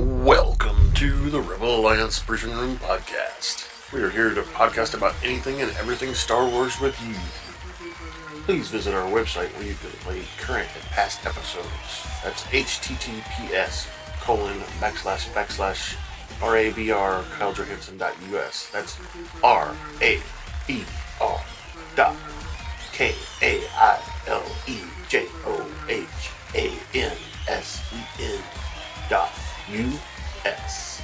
[0.00, 3.92] Welcome to the Rebel Alliance Briefing Room podcast.
[3.92, 7.14] We are here to podcast about anything and everything Star Wars with you.
[8.44, 12.06] Please visit our website where you can play current and past episodes.
[12.24, 13.88] That's https
[14.22, 15.96] colon backslash backslash
[16.38, 18.70] rabr kailejohansen.us.
[18.70, 18.98] That's
[19.44, 20.18] R A
[20.66, 20.82] B
[21.20, 21.44] R
[21.94, 22.16] dot
[22.92, 24.78] K A I L E
[25.10, 26.06] J O H
[26.54, 27.16] A N
[27.48, 28.40] S E N
[29.10, 29.30] dot
[29.72, 29.92] U
[30.44, 31.02] S.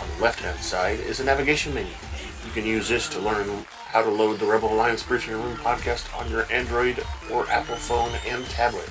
[0.00, 1.92] On the left hand side is a navigation menu.
[2.44, 6.16] You can use this to learn how to load the Rebel Alliance Briefing Room podcast
[6.18, 8.88] on your Android or Apple phone and tablet.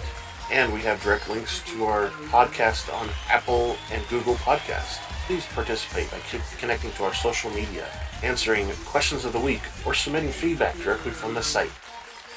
[0.52, 5.00] And we have direct links to our podcast on Apple and Google Podcast.
[5.28, 6.20] Please participate by
[6.58, 7.88] connecting to our social media,
[8.24, 11.72] answering questions of the week, or submitting feedback directly from the site.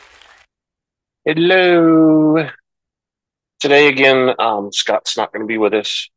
[1.26, 2.50] Hello.
[3.60, 6.10] Today again, um, Scott's not going to be with us.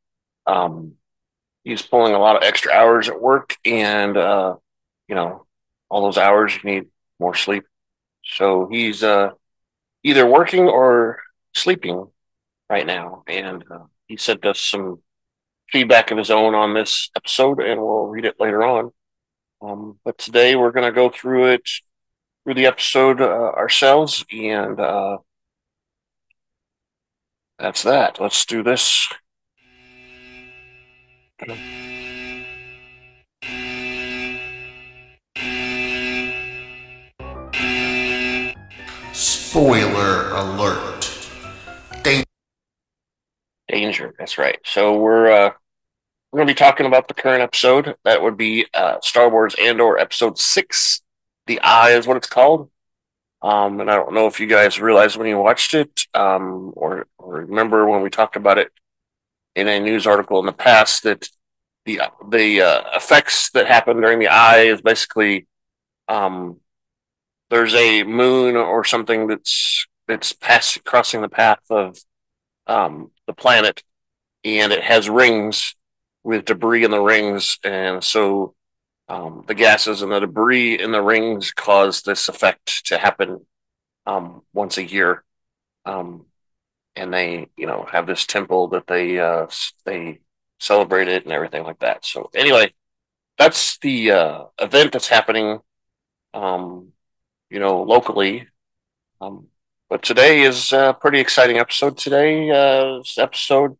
[0.47, 0.92] Um,
[1.64, 4.55] he's pulling a lot of extra hours at work, and uh,
[5.11, 5.44] you know,
[5.91, 6.84] all those hours you need
[7.19, 7.64] more sleep.
[8.25, 9.30] So he's uh,
[10.05, 11.20] either working or
[11.53, 12.06] sleeping
[12.70, 15.03] right now, and uh, he sent us some
[15.69, 18.92] feedback of his own on this episode, and we'll read it later on.
[19.61, 21.69] Um, but today we're going to go through it
[22.44, 25.19] through the episode uh, ourselves, and uh,
[27.58, 28.20] that's that.
[28.20, 29.08] Let's do this.
[39.51, 41.11] Spoiler alert.
[42.05, 42.23] Dang.
[43.67, 44.15] Danger.
[44.17, 44.61] That's right.
[44.65, 45.50] So we're uh,
[46.31, 47.97] we're to be talking about the current episode.
[48.05, 51.03] That would be uh, Star Wars Andor Episode Six.
[51.49, 52.71] The Eye is what it's called.
[53.43, 57.09] Um, and I don't know if you guys realized when you watched it, um, or,
[57.19, 58.71] or remember when we talked about it
[59.56, 61.28] in a news article in the past that
[61.87, 65.49] the the uh, effects that happen during the eye is basically
[66.06, 66.60] um,
[67.50, 71.99] there's a moon or something that's that's pass, crossing the path of
[72.66, 73.83] um, the planet,
[74.44, 75.75] and it has rings
[76.22, 78.55] with debris in the rings, and so
[79.09, 83.44] um, the gases and the debris in the rings cause this effect to happen
[84.06, 85.25] um, once a year.
[85.84, 86.27] Um,
[86.97, 89.47] and they, you know, have this temple that they uh,
[89.84, 90.21] they
[90.59, 92.05] celebrate it and everything like that.
[92.05, 92.75] So anyway,
[93.39, 95.60] that's the uh, event that's happening,
[96.34, 96.93] um,
[97.50, 98.49] you know, locally.
[99.21, 99.49] Um,
[99.88, 101.99] but today is a pretty exciting episode.
[101.99, 103.77] Today, uh, episode,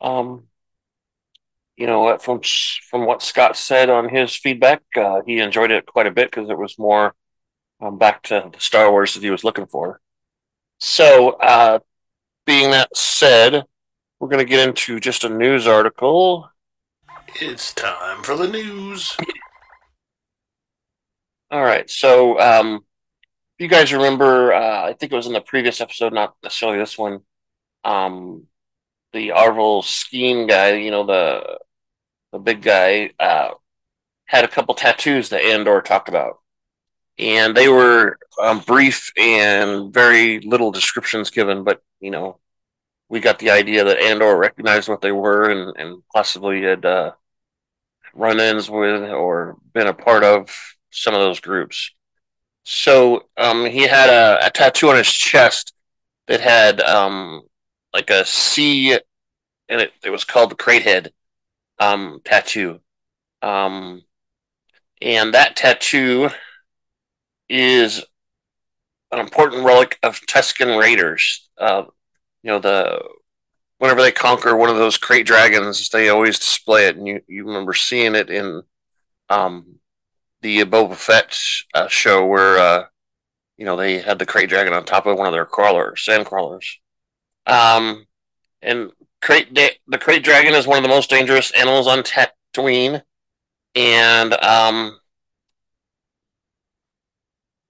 [0.00, 0.48] um,
[1.76, 2.40] you know, from
[2.90, 6.50] from what Scott said on his feedback, uh, he enjoyed it quite a bit because
[6.50, 7.14] it was more
[7.80, 10.00] um, back to the Star Wars that he was looking for.
[10.80, 11.78] So, uh,
[12.46, 13.64] being that said,
[14.18, 16.50] we're going to get into just a news article.
[17.40, 19.16] It's time for the news.
[21.50, 22.84] All right, so um,
[23.58, 24.52] you guys remember?
[24.52, 27.20] Uh, I think it was in the previous episode, not necessarily this one.
[27.84, 28.46] Um,
[29.12, 31.58] the Arvel Skeen guy, you know the
[32.32, 33.50] the big guy, uh,
[34.26, 36.40] had a couple tattoos that Andor talked about,
[37.18, 41.64] and they were um, brief and very little descriptions given.
[41.64, 42.38] But you know,
[43.08, 47.12] we got the idea that Andor recognized what they were and, and possibly had uh,
[48.14, 50.54] run-ins with or been a part of
[50.90, 51.92] some of those groups.
[52.70, 55.72] So um, he had a, a, tattoo on his chest
[56.26, 57.44] that had um,
[57.94, 61.08] like a C, and it, it was called the Cratehead
[61.78, 62.80] um, tattoo.
[63.40, 64.02] Um,
[65.00, 66.28] and that tattoo
[67.48, 68.04] is
[69.12, 71.48] an important relic of Tusken Raiders.
[71.56, 71.84] Uh,
[72.42, 73.02] you know, the
[73.78, 77.46] whenever they conquer one of those krayt dragons, they always display it, and you, you
[77.46, 78.62] remember seeing it in
[79.30, 79.78] um,
[80.40, 81.36] the Boba Fett
[81.74, 82.84] uh, show where uh,
[83.56, 86.26] you know they had the krayt dragon on top of one of their crawlers, sand
[86.26, 86.78] crawlers.
[87.46, 88.06] Um,
[88.62, 88.92] and
[89.22, 93.02] da- the krayt dragon is one of the most dangerous animals on Tatooine,
[93.74, 94.98] and um,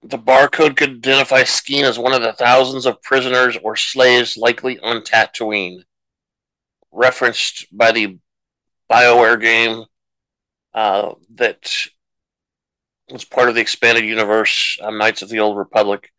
[0.03, 4.79] the barcode could identify Skeen as one of the thousands of prisoners or slaves likely
[4.79, 5.83] on Tatooine,
[6.91, 8.17] referenced by the
[8.89, 9.85] BioWare game
[10.73, 11.71] uh, that
[13.11, 16.11] was part of the expanded universe, um, Knights of the Old Republic.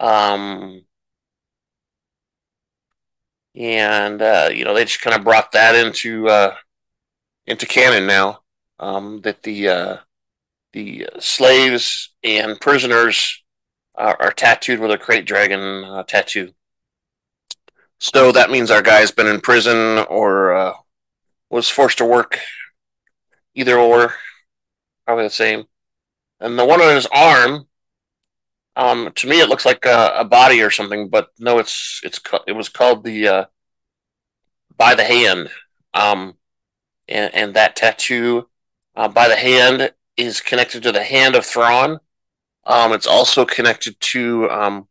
[0.00, 0.84] Um,
[3.54, 6.54] and uh, you know they just kind of brought that into uh,
[7.46, 8.40] into canon now.
[8.78, 9.96] Um, that the uh,
[10.72, 13.42] the slaves and prisoners
[13.94, 16.52] are, are, tattooed with a krayt dragon uh, tattoo.
[17.98, 20.72] So that means our guy's been in prison or uh,
[21.50, 22.40] was forced to work
[23.54, 24.14] either or,
[25.04, 25.66] probably the same.
[26.42, 27.66] And the one on his arm,
[28.74, 32.20] um, to me, it looks like a, a, body or something, but no, it's it's
[32.46, 33.44] it was called the uh,
[34.76, 35.50] by the hand,
[35.94, 36.34] um,
[37.06, 38.48] and, and that tattoo
[38.96, 41.98] uh, by the hand is connected to the hand of Thrawn.
[42.64, 44.88] Um, it's also connected to um,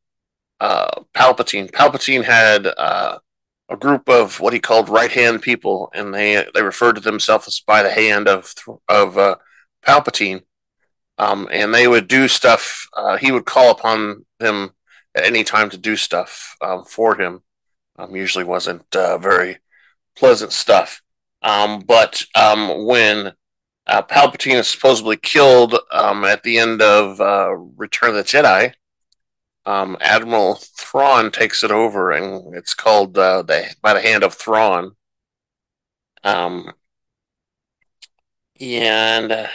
[0.59, 1.71] uh, Palpatine.
[1.71, 3.17] Palpatine had uh,
[3.69, 7.47] a group of what he called right hand people, and they they referred to themselves
[7.47, 8.53] as by the hand of
[8.87, 9.35] of uh,
[9.85, 10.43] Palpatine.
[11.21, 12.87] Um, and they would do stuff.
[12.97, 14.71] Uh, he would call upon them
[15.13, 17.43] at any time to do stuff um, for him.
[17.99, 19.59] Um, usually wasn't uh, very
[20.17, 21.03] pleasant stuff.
[21.43, 23.33] Um, but um, when
[23.85, 28.73] uh, Palpatine is supposedly killed um, at the end of uh, Return of the Jedi,
[29.63, 34.95] Admiral Thrawn takes it over, and it's called uh, the by the hand of Thrawn.
[38.59, 39.49] And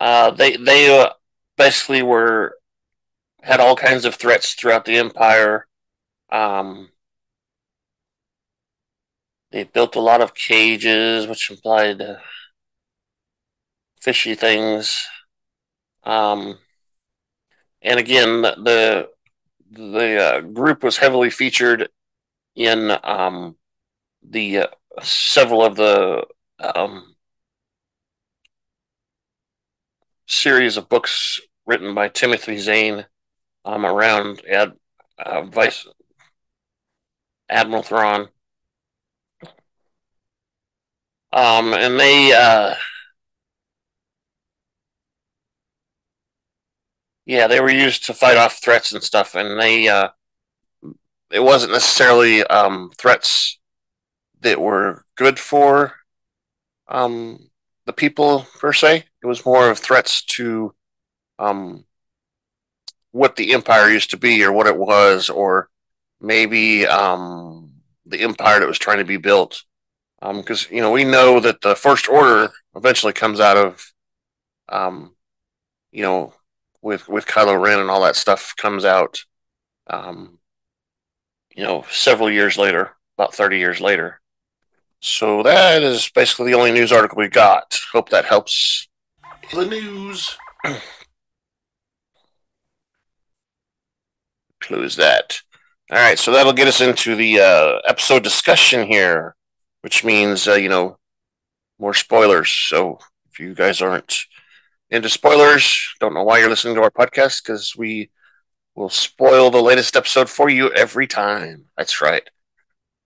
[0.00, 1.10] uh, they they uh,
[1.56, 2.56] basically were
[3.42, 5.66] had all kinds of threats throughout the Empire.
[6.30, 6.90] Um,
[9.50, 12.16] they built a lot of cages, which implied uh,
[14.00, 15.06] fishy things.
[16.04, 16.58] Um,
[17.82, 19.08] and again, the
[19.70, 21.88] the uh, group was heavily featured
[22.56, 23.56] in um,
[24.22, 24.68] the
[25.02, 26.26] several of the
[26.60, 27.14] um,
[30.28, 33.06] series of books written by Timothy Zahn
[33.64, 34.74] um, around Ad,
[35.18, 35.86] uh, Vice
[37.48, 38.28] Admiral Thrawn.
[41.32, 42.74] Um, and they uh,
[47.28, 50.08] Yeah, they were used to fight off threats and stuff, and they uh,
[51.30, 53.58] it wasn't necessarily um, threats
[54.40, 55.94] that were good for
[56.88, 57.50] um,
[57.84, 59.04] the people per se.
[59.22, 60.74] It was more of threats to
[61.38, 61.84] um,
[63.10, 65.68] what the empire used to be, or what it was, or
[66.20, 67.72] maybe um,
[68.06, 69.62] the empire that was trying to be built.
[70.20, 73.92] Because um, you know we know that the First Order eventually comes out of,
[74.68, 75.14] um,
[75.92, 76.34] you know,
[76.82, 79.20] with with Kylo Ren and all that stuff comes out,
[79.88, 80.38] um,
[81.54, 84.20] you know, several years later, about thirty years later.
[85.00, 87.78] So that is basically the only news article we got.
[87.92, 88.87] Hope that helps.
[89.52, 90.36] The news.
[94.60, 95.40] Close that.
[95.90, 99.34] All right, so that'll get us into the uh, episode discussion here,
[99.80, 100.98] which means uh, you know
[101.78, 102.50] more spoilers.
[102.50, 102.98] So
[103.30, 104.14] if you guys aren't
[104.90, 105.94] into spoilers.
[106.00, 108.10] Don't know why you're listening to our podcast because we
[108.74, 111.66] will spoil the latest episode for you every time.
[111.76, 112.22] That's right.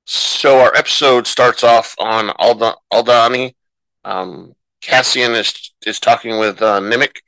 [0.05, 3.55] So our episode starts off on Alda- Aldhani.
[4.05, 7.19] Um, Cassian is is talking with uh, Nemik,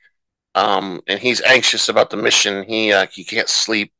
[0.55, 2.65] um, and he's anxious about the mission.
[2.65, 3.93] He uh, he can't sleep.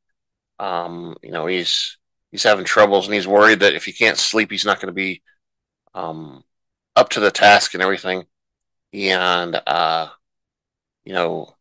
[0.60, 1.98] Um, you know he's
[2.32, 4.94] he's having troubles, and he's worried that if he can't sleep, he's not going to
[4.94, 5.22] be
[5.94, 6.44] um,
[6.96, 8.26] up to the task and everything.
[8.94, 10.10] And uh,
[11.06, 11.56] you know,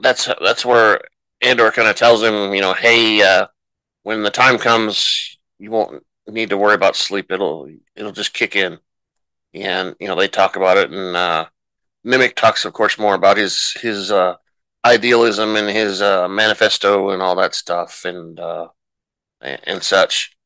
[0.00, 1.00] that's that's where
[1.42, 3.46] Andor kind of tells him, you know, hey, uh,
[4.02, 7.30] when the time comes, you won't need to worry about sleep.
[7.30, 8.78] It'll it'll just kick in,
[9.54, 11.46] and you know they talk about it, and uh,
[12.06, 14.36] Nemik talks, of course, more about his his uh,
[14.84, 18.68] idealism and his uh, manifesto and all that stuff, and uh,
[19.40, 20.36] and such.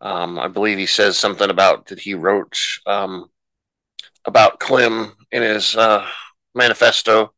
[0.00, 3.30] Um, I believe he says something about that he wrote um,
[4.24, 6.06] about Clem in his uh,
[6.54, 7.32] manifesto,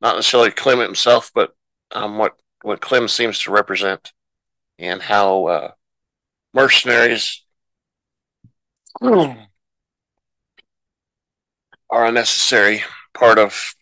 [0.00, 1.54] not necessarily Clement himself, but
[1.92, 4.12] um, what what Clem seems to represent,
[4.78, 5.70] and how uh,
[6.54, 7.42] mercenaries
[11.90, 12.82] are a necessary
[13.14, 13.74] part of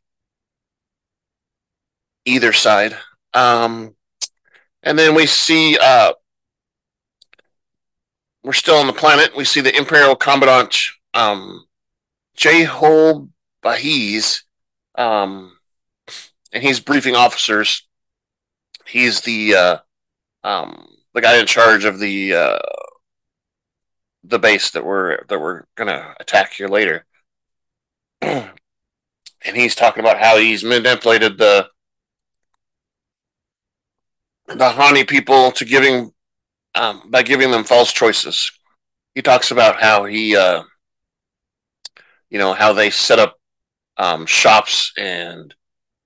[2.25, 2.96] either side.
[3.32, 3.94] Um,
[4.82, 6.12] and then we see uh,
[8.42, 9.37] we're still on the planet.
[9.37, 10.76] We see the Imperial Commandant
[11.14, 11.64] um,
[12.37, 13.30] Jayhold
[13.62, 14.44] Beehaz
[14.96, 15.56] um,
[16.52, 17.87] and he's briefing officers.
[18.87, 19.76] He's the uh,
[20.42, 22.58] um, the guy in charge of the uh,
[24.23, 27.04] the base that we're that we're gonna attack here later.
[28.23, 28.50] and
[29.54, 31.68] he's talking about how he's manipulated the
[34.47, 36.12] the Hani people to giving
[36.75, 38.50] um, by giving them false choices.
[39.14, 40.64] He talks about how he, uh,
[42.30, 43.37] you know, how they set up
[43.97, 45.54] um, shops and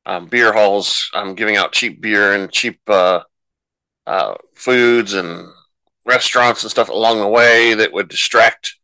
[0.04, 3.20] um, beer halls, um, giving out cheap beer and cheap uh,
[4.06, 5.48] uh, foods and
[6.04, 8.74] restaurants and stuff along the way that would distract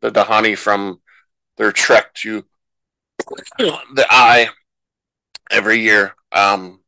[0.00, 1.00] the Dahani from
[1.56, 2.44] their trek to
[3.94, 4.48] the eye
[5.50, 6.14] every year.
[6.32, 6.80] Um,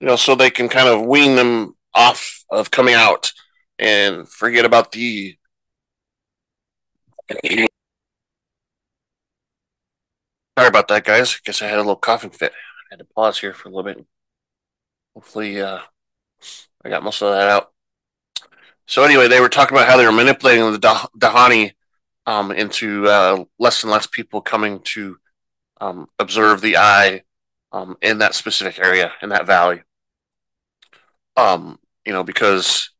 [0.00, 3.32] you know, so they can kind of wean them off of coming out
[3.78, 5.36] and forget about the
[10.58, 11.34] Sorry about that, guys.
[11.34, 12.52] I guess I had a little coughing fit.
[12.52, 14.04] I had to pause here for a little bit.
[15.14, 15.78] Hopefully, uh,
[16.84, 17.70] I got most of that out.
[18.86, 21.72] So anyway, they were talking about how they were manipulating the Dahani
[22.28, 25.16] um, into uh, less and less people coming to
[25.80, 27.22] um, observe the eye
[27.72, 29.80] um, in that specific area in that valley.
[31.38, 32.90] Um, you know, because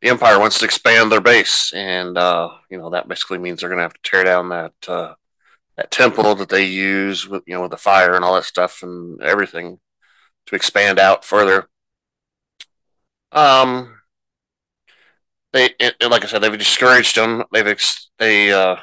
[0.00, 3.68] the Empire wants to expand their base, and uh, you know that basically means they're
[3.68, 5.14] going to have to tear down that uh,
[5.76, 8.82] that temple that they use with you know with the fire and all that stuff
[8.82, 9.78] and everything
[10.46, 11.68] to expand out further.
[13.30, 14.01] Um,
[15.52, 17.44] they it, like I said, they've discouraged them.
[17.52, 18.76] They've ex- they uh,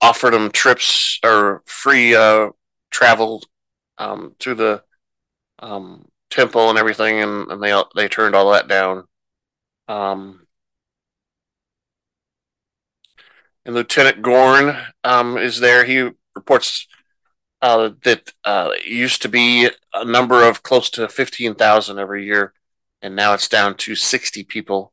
[0.00, 2.50] offered them trips or free uh,
[2.90, 3.42] travel
[3.98, 4.82] um, to the
[5.58, 9.04] um, temple and everything, and, and they they turned all that down.
[9.88, 10.46] Um,
[13.64, 15.84] and Lieutenant Gorn um, is there.
[15.84, 16.86] He reports
[17.60, 22.52] uh, that uh, it used to be a number of close to 15,000 every year,
[23.00, 24.92] and now it's down to 60 people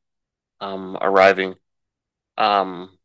[0.61, 1.55] um, arriving.
[2.37, 2.97] Um,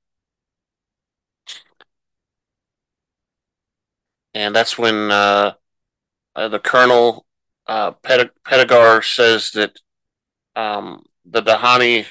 [4.33, 5.55] and that's when uh,
[6.37, 7.27] uh the colonel
[7.67, 9.79] uh, Petigar says that
[10.57, 12.07] um, the Dahani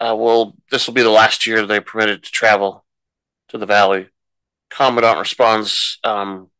[0.00, 2.84] uh, will this will be the last year they permitted to travel
[3.48, 4.08] to the valley.
[4.70, 6.50] Commandant responds, um,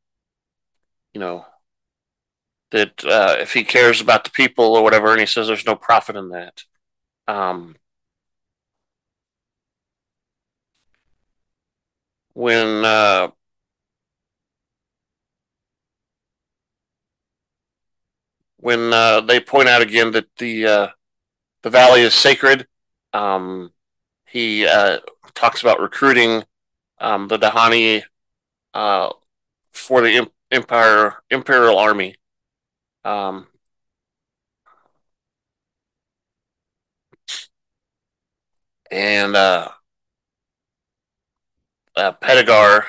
[1.12, 1.44] you know,
[2.70, 5.76] that uh, if he cares about the people or whatever, and he says there's no
[5.76, 6.62] profit in that.
[7.28, 7.76] Um,
[12.34, 13.28] when uh,
[18.58, 20.88] when uh, they point out again that the uh,
[21.62, 22.66] the valley is sacred.
[23.12, 23.72] Um,
[24.26, 24.98] he uh,
[25.34, 26.44] talks about recruiting
[27.00, 28.02] um, the Dahani
[28.74, 29.10] uh,
[29.72, 32.16] for the Empire Imperial Army.
[33.04, 33.46] Um,
[38.90, 39.68] and uh,
[41.96, 42.84] uh, Petigar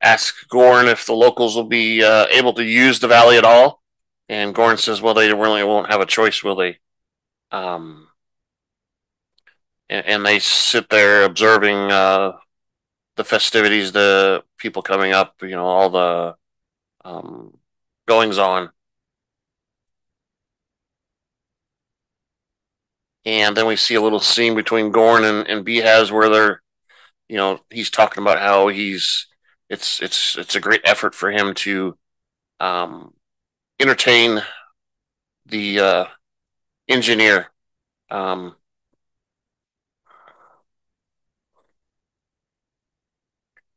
[0.00, 3.82] asks Gorn if the locals will be uh, able to use the valley at all.
[4.28, 6.78] And Gorn says, well, they really won't have a choice, will they?
[7.50, 8.08] Um,
[9.88, 12.32] and, and they sit there observing uh,
[13.16, 16.36] the festivities, the people coming up, you know, all the
[17.04, 17.58] um,
[18.06, 18.70] goings on.
[23.24, 26.62] And then we see a little scene between Gorn and, and Beehaz where they're,
[27.28, 29.26] you know, he's talking about how he's
[29.68, 31.96] it's it's it's a great effort for him to
[32.60, 33.14] um,
[33.78, 34.40] entertain
[35.46, 36.04] the uh,
[36.88, 37.50] engineer.
[38.10, 38.56] Um,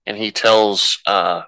[0.06, 1.44] and he tells uh,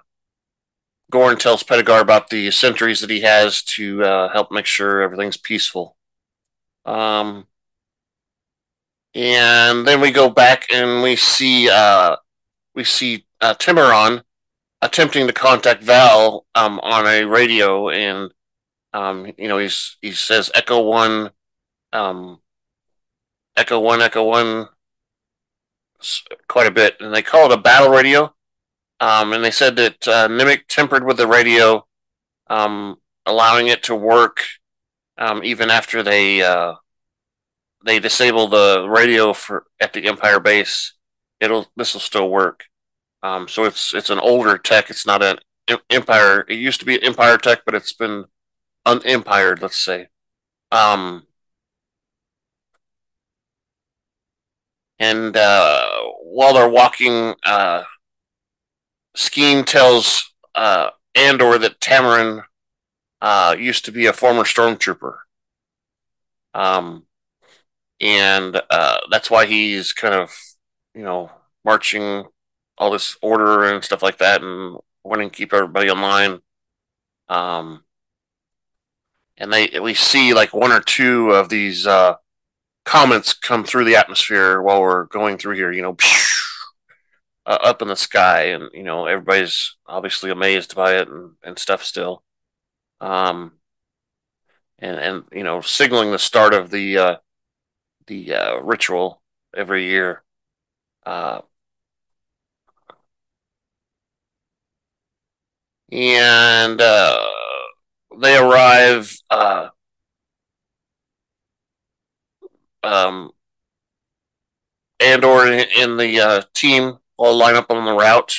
[1.10, 5.36] Gorn tells Petigar about the sentries that he has to uh, help make sure everything's
[5.36, 5.96] peaceful.
[6.84, 7.46] Um,
[9.16, 12.16] and then we go back and we see uh,
[12.74, 14.22] we see uh, Timuron
[14.82, 18.30] attempting to contact Val um, on a radio, and
[18.92, 21.30] um, you know, he's he says Echo One,
[21.94, 22.40] um,
[23.56, 24.68] Echo One, Echo One,
[26.46, 28.34] quite a bit, and they call it a battle radio.
[29.00, 31.86] Um, and they said that uh, Nemik tempered with the radio,
[32.48, 34.40] um, allowing it to work
[35.16, 36.74] um, even after they uh,
[37.86, 40.92] they disable the radio for at the Empire base.
[41.40, 42.64] It'll this will still work.
[43.22, 44.90] Um, so it's it's an older tech.
[44.90, 45.38] It's not an
[45.88, 46.44] Empire.
[46.48, 48.24] It used to be Empire tech, but it's been
[48.86, 50.08] unempired, let's say.
[50.72, 51.26] Um,
[54.98, 55.88] and uh,
[56.22, 57.84] while they're walking, uh,
[59.16, 62.44] Skeen tells uh, Andor that Tamarin
[63.20, 65.18] uh, used to be a former stormtrooper.
[66.52, 67.05] Um,
[68.00, 70.34] and uh, that's why he's kind of,
[70.94, 71.30] you know,
[71.64, 72.24] marching
[72.78, 76.40] all this order and stuff like that, and wanting to keep everybody in line.
[77.28, 77.84] Um,
[79.38, 82.16] and they we see like one or two of these uh,
[82.84, 85.72] comets come through the atmosphere while we're going through here.
[85.72, 85.96] You know,
[87.46, 91.58] uh, up in the sky, and you know everybody's obviously amazed by it and, and
[91.58, 92.22] stuff still.
[93.00, 93.52] Um,
[94.78, 97.16] and and you know signaling the start of the uh,
[98.06, 99.22] the uh, ritual
[99.56, 100.22] every year.
[101.04, 101.40] Uh,
[105.92, 107.26] and uh,
[108.20, 109.16] they arrive.
[109.30, 109.68] Uh,
[112.82, 113.30] um,
[115.00, 118.34] Andor in the uh, team all line up on the route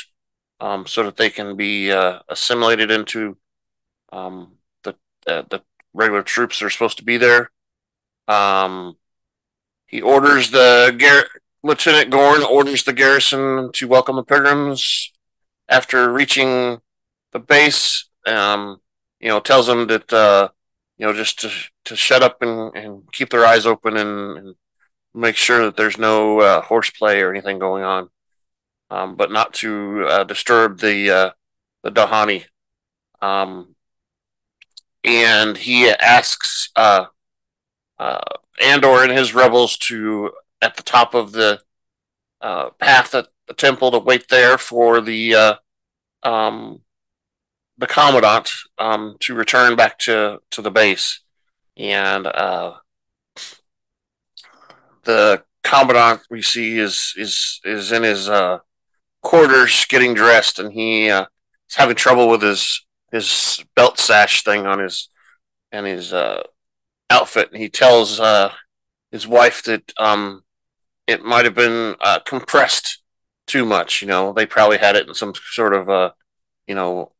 [0.60, 3.38] um, so that they can be uh, assimilated into
[4.12, 4.96] um, the
[5.28, 5.62] uh, the
[5.94, 7.52] regular troops that are supposed to be there.
[8.28, 8.98] Um,
[9.88, 11.30] he orders the Gar-
[11.64, 15.12] Lieutenant Gorn orders the garrison to welcome the pilgrims
[15.68, 16.80] after reaching
[17.32, 18.10] the base.
[18.26, 18.82] Um,
[19.20, 20.50] you know, tells them that uh,
[20.98, 21.52] you know just to
[21.86, 24.56] to shut up and, and keep their eyes open and, and
[25.14, 28.10] make sure that there's no uh, horseplay or anything going on,
[28.92, 31.30] um, but not to uh, disturb the uh,
[31.84, 32.46] the Dahani.
[33.22, 33.76] Um,
[35.04, 37.06] and he asks uh,
[37.98, 38.20] uh,
[38.62, 41.62] Andor and his rebels to at the top of the
[42.42, 45.56] uh, path at the temple to wait there for the uh,
[46.24, 46.82] um,
[47.78, 51.22] the commandant um, to return back to, to the base,
[51.76, 52.74] and uh,
[55.04, 58.60] the commandant we see is is is in his uh,
[59.22, 61.26] quarters getting dressed, and he uh,
[61.70, 65.10] is having trouble with his his belt sash thing on his
[65.72, 66.44] and his uh,
[67.10, 67.50] outfit.
[67.52, 68.52] And he tells uh,
[69.12, 70.44] his wife that um,
[71.06, 73.00] it might have been uh, compressed
[73.46, 74.02] too much.
[74.02, 76.12] You know, they probably had it in some sort of uh,
[76.68, 77.14] you know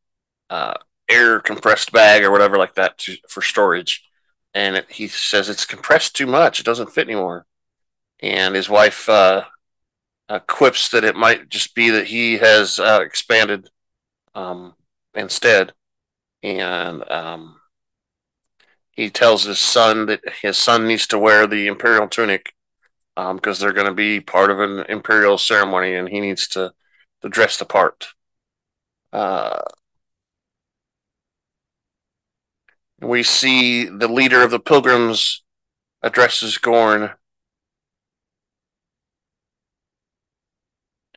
[0.50, 0.74] uh,
[1.08, 4.04] air compressed bag or whatever like that to, for storage.
[4.54, 7.46] And it, he says it's compressed too much; it doesn't fit anymore.
[8.20, 9.44] And his wife uh,
[10.28, 13.70] uh, quips that it might just be that he has uh, expanded
[14.34, 14.74] um,
[15.14, 15.72] instead.
[16.42, 17.57] And um,
[18.98, 22.52] he tells his son that his son needs to wear the imperial tunic
[23.14, 26.72] because um, they're going to be part of an imperial ceremony, and he needs to
[27.22, 28.08] to dress the part.
[29.12, 29.60] Uh,
[33.00, 35.44] we see the leader of the pilgrims
[36.02, 37.12] addresses Gorn.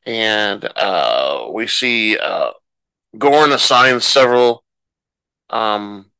[0.06, 2.52] And uh, we see uh,
[3.18, 4.64] Gorn assigns several
[5.50, 6.11] um,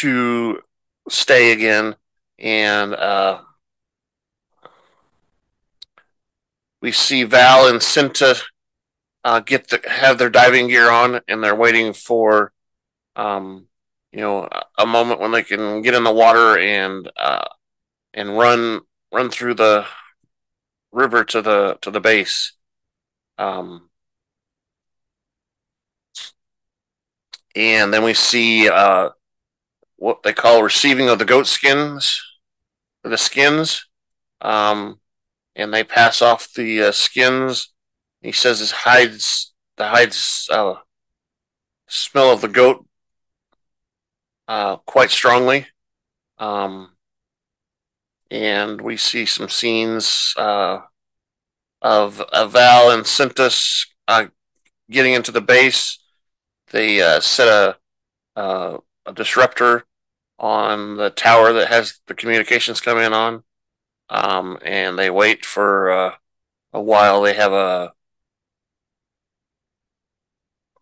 [0.00, 0.60] to
[1.08, 1.96] stay again.
[2.38, 3.40] And uh,
[6.80, 8.40] we see Val and Cinta
[9.22, 12.52] uh, get the, have their diving gear on, and they're waiting for
[13.16, 13.66] um,
[14.12, 17.46] you know a moment when they can get in the water and uh,
[18.12, 18.80] and run
[19.12, 19.86] run through the
[20.92, 22.52] river to the to the base.
[23.38, 23.88] Um,
[27.56, 29.10] and then we see uh,
[29.96, 32.22] what they call receiving of the goat skins,
[33.02, 33.86] the skins,
[34.40, 35.00] um,
[35.56, 37.72] and they pass off the uh, skins.
[38.20, 40.74] He says his hides, the hides uh,
[41.86, 42.86] smell of the goat
[44.48, 45.66] uh, quite strongly.
[46.38, 46.90] Um,
[48.30, 50.80] and we see some scenes uh,
[51.80, 54.26] of, of Val and Cintas uh,
[54.90, 55.98] getting into the base.
[56.70, 57.76] They uh, set
[58.36, 59.84] a, a disruptor
[60.38, 63.44] on the tower that has the communications coming on,
[64.08, 66.14] um, and they wait for uh,
[66.72, 67.22] a while.
[67.22, 67.92] They have a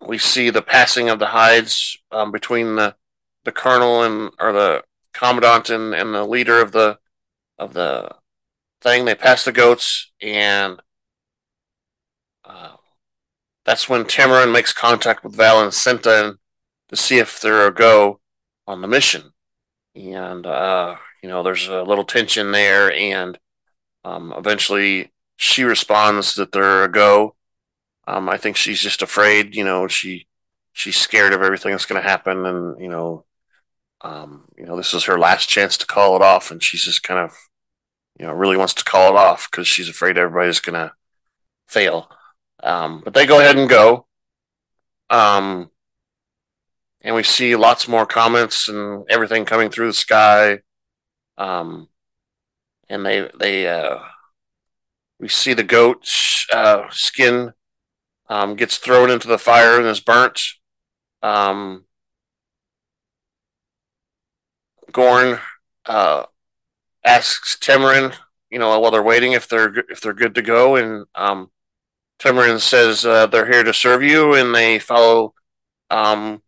[0.06, 2.96] we see the passing of the hides um, between the
[3.44, 4.82] the colonel and or the
[5.12, 6.98] commandant and, and the leader of the
[7.58, 8.14] of the
[8.80, 9.04] thing.
[9.04, 10.80] They pass the goats, and
[12.44, 12.76] uh,
[13.64, 16.36] that's when Tamarin makes contact with Val and Cinta
[16.92, 18.20] to see if they're a go
[18.66, 19.32] on the mission.
[19.94, 23.38] And uh, you know, there's a little tension there, and
[24.04, 27.34] um, eventually she responds that they're a go.
[28.06, 29.54] Um, I think she's just afraid.
[29.54, 30.26] You know, she
[30.72, 33.24] she's scared of everything that's going to happen, and you know,
[34.02, 37.02] um, you know, this is her last chance to call it off, and she's just
[37.02, 37.36] kind of,
[38.18, 40.92] you know, really wants to call it off because she's afraid everybody's going to
[41.68, 42.10] fail.
[42.62, 44.06] Um, but they go ahead and go.
[45.10, 45.71] Um,
[47.02, 50.60] and we see lots more comments and everything coming through the sky.
[51.36, 51.88] Um,
[52.88, 53.98] and they, they, uh,
[55.18, 56.08] we see the goat
[56.52, 57.52] uh, skin
[58.28, 60.40] um, gets thrown into the fire and is burnt.
[61.22, 61.84] Um,
[64.90, 65.38] Gorn
[65.86, 66.24] uh,
[67.04, 68.14] asks Tamarin,
[68.50, 71.50] you know, while they're waiting if they're if they're good to go, and um,
[72.18, 75.34] Tamarin says uh, they're here to serve you, and they follow
[75.90, 76.42] um,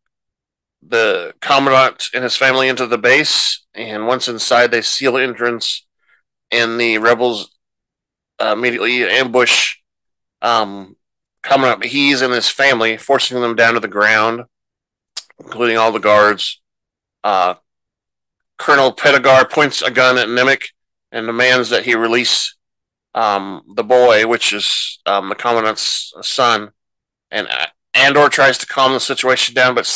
[0.86, 3.64] the commandant and his family into the base.
[3.74, 5.86] And once inside, they seal the entrance,
[6.50, 7.50] and the rebels
[8.40, 9.76] uh, immediately ambush
[10.42, 10.96] um,
[11.42, 14.44] Commandant Beehaz and his family, forcing them down to the ground,
[15.38, 16.60] including all the guards.
[17.22, 17.54] Uh,
[18.58, 20.68] Colonel Petigar points a gun at Nemik
[21.12, 22.56] and demands that he release
[23.14, 26.70] um, the boy, which is um, the commandant's son.
[27.30, 27.48] And
[27.92, 29.86] Andor tries to calm the situation down, but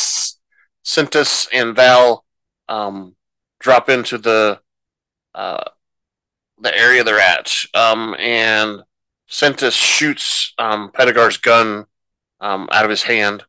[0.85, 2.25] Cintas and Val
[2.67, 3.15] um,
[3.59, 4.59] drop into the
[5.35, 5.63] uh,
[6.61, 8.81] the area they're at, um, and
[9.29, 10.91] Cintas shoots um,
[11.41, 11.85] gun
[12.41, 13.43] um, out of his hand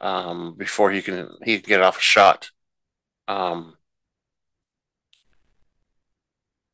[0.00, 2.50] um, before he can he can get off a shot.
[3.26, 3.76] Um,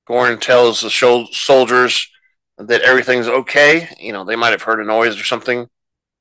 [0.07, 2.11] Gorn tells the soldiers
[2.59, 3.89] that everything's okay.
[3.99, 5.69] You know, they might have heard a noise or something,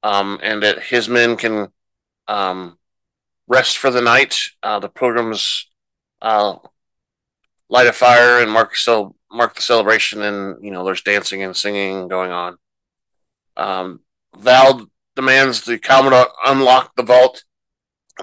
[0.04, 1.70] um, and that his men can
[2.28, 2.78] um,
[3.48, 4.40] rest for the night.
[4.62, 5.68] Uh, the pilgrims
[6.22, 6.56] uh,
[7.70, 11.56] light a fire and mark so mark the celebration, and you know, there's dancing and
[11.56, 12.58] singing going on.
[13.58, 14.02] Um,
[14.38, 17.44] Val demands the commandant unlock the vault,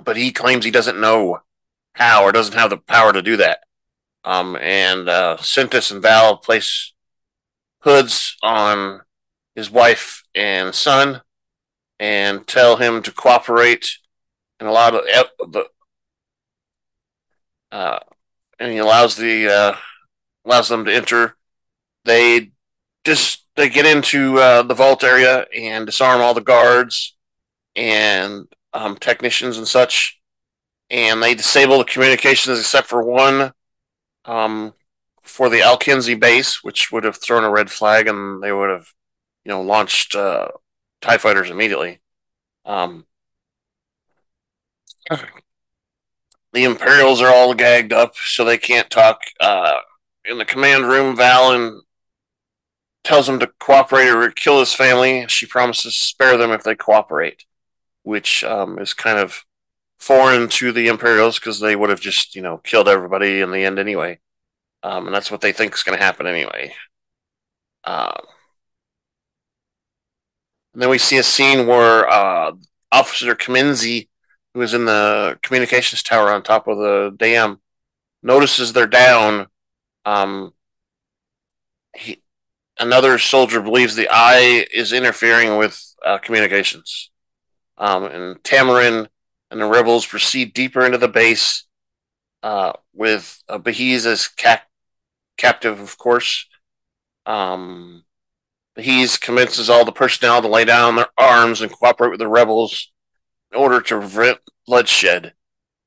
[0.04, 1.40] but he claims he doesn't know
[1.94, 3.61] how or doesn't have the power to do that.
[4.24, 6.92] Um, and uh, Cintas and Val place
[7.80, 9.00] hoods on
[9.54, 11.22] his wife and son
[11.98, 13.98] and tell him to cooperate
[14.60, 15.66] and allow the
[17.72, 17.98] uh,
[18.58, 19.76] and he allows the uh,
[20.44, 21.36] allows them to enter.
[22.04, 22.52] They
[23.04, 27.16] just they get into uh, the vault area and disarm all the guards
[27.74, 30.20] and um, technicians and such,
[30.90, 33.52] and they disable the communications except for one
[34.24, 34.74] um,
[35.22, 38.92] for the Alkenzi base, which would have thrown a red flag and they would have,
[39.44, 40.48] you know, launched uh,
[41.00, 42.00] TIE fighters immediately.
[42.64, 43.06] Um,
[46.52, 49.20] the Imperials are all gagged up, so they can't talk.
[49.40, 49.78] Uh,
[50.24, 51.80] in the command room, Valen
[53.04, 55.26] tells him to cooperate or kill his family.
[55.28, 57.44] She promises to spare them if they cooperate,
[58.02, 59.44] which um, is kind of
[59.98, 63.64] foreign to the Imperials because they would have just, you know, killed everybody in the
[63.64, 64.18] end anyway.
[64.82, 66.72] Um, and that's what they think is going to happen anyway.
[67.84, 68.18] Uh,
[70.72, 72.52] and then we see a scene where uh,
[72.92, 74.08] Officer Kamenzi,
[74.54, 77.60] who is in the communications tower on top of the dam,
[78.22, 79.46] notices they're down.
[80.04, 80.52] Um,
[81.94, 82.22] he,
[82.78, 87.10] another soldier believes the eye is interfering with uh, communications.
[87.78, 89.08] Um, and Tamarin
[89.50, 91.66] and the rebels proceed deeper into the base
[92.42, 93.58] uh, with uh,
[94.06, 94.62] as ca-
[95.36, 96.46] captive, of course.
[97.26, 98.04] Um,
[99.18, 102.90] convinces all the personnel to lay down their arms and cooperate with the rebels
[103.52, 105.34] in order to prevent bloodshed.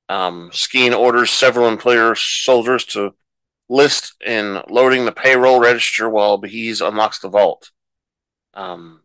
[0.09, 3.13] Um, Skeen orders several employer soldiers to
[3.69, 7.71] list in loading the payroll register while Beehaz unlocks the vault.
[8.53, 9.01] Um,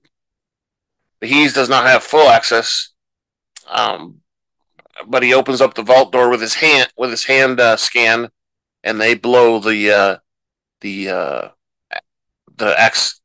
[1.21, 2.91] does not have full access,
[3.67, 4.21] um,
[5.07, 8.31] but he opens up the vault door with his hand with his hand uh, scan,
[8.85, 10.17] and they blow the uh,
[10.81, 11.49] the uh,
[12.57, 13.21] the X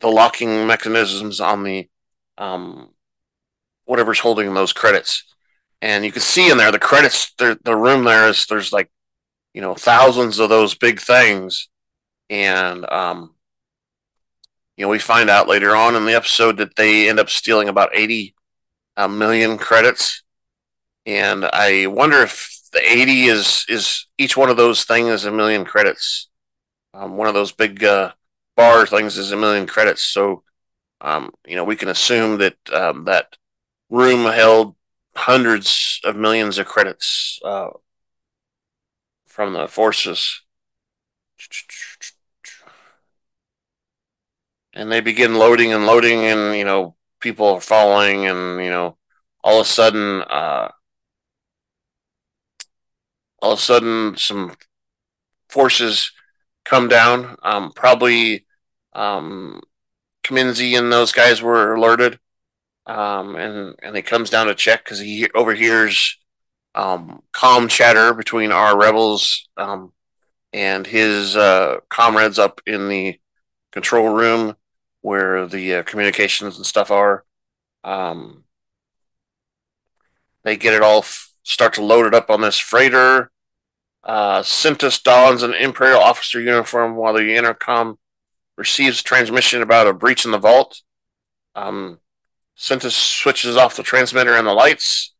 [0.00, 1.88] the locking mechanisms on the
[2.38, 2.90] um,
[3.88, 5.24] whatever's holding those credits,
[5.82, 7.32] and you can see in there the credits.
[7.38, 8.90] The room there is there's like
[9.54, 11.68] you know thousands of those big things,
[12.30, 13.34] and um,
[14.76, 17.68] you know we find out later on in the episode that they end up stealing
[17.68, 18.34] about eighty
[18.96, 20.22] uh, million credits
[21.08, 25.32] and I wonder if the 80 is is each one of those things is a
[25.32, 26.28] million credits.
[26.92, 28.12] Um, one of those big uh,
[28.58, 30.04] bar things is a million credits.
[30.04, 30.42] So,
[31.00, 33.38] um, you know, we can assume that um, that
[33.90, 34.74] room held
[35.14, 37.68] hundreds of millions of credits uh,
[39.26, 40.42] from the forces.
[44.72, 48.96] And they begin loading and loading, and you know, people are falling, and you know,
[49.42, 50.68] all of a sudden, uh,
[53.40, 54.56] all of a sudden some
[55.48, 56.12] forces
[56.64, 57.36] come down.
[57.42, 58.46] Um, probably
[58.92, 59.60] um,
[60.30, 62.18] and those guys were alerted,
[62.88, 66.18] um, and and he comes down to check because he overhears
[66.74, 69.92] um, calm chatter between our rebels um,
[70.52, 73.20] and his uh, comrades up in the
[73.72, 74.56] control room
[75.02, 77.24] where the uh, communications and stuff are.
[77.84, 78.44] Um,
[80.44, 83.30] they get it all, f- start to load it up on this freighter.
[84.02, 87.98] Uh, Cintas dons an Imperial officer uniform while the intercom
[88.56, 90.80] receives transmission about a breach in the vault.
[91.54, 91.98] Um,
[92.58, 95.14] Cintas switches off the transmitter and the lights.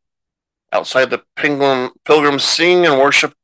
[0.72, 3.35] Outside, the pilgrim, pilgrims sing and worship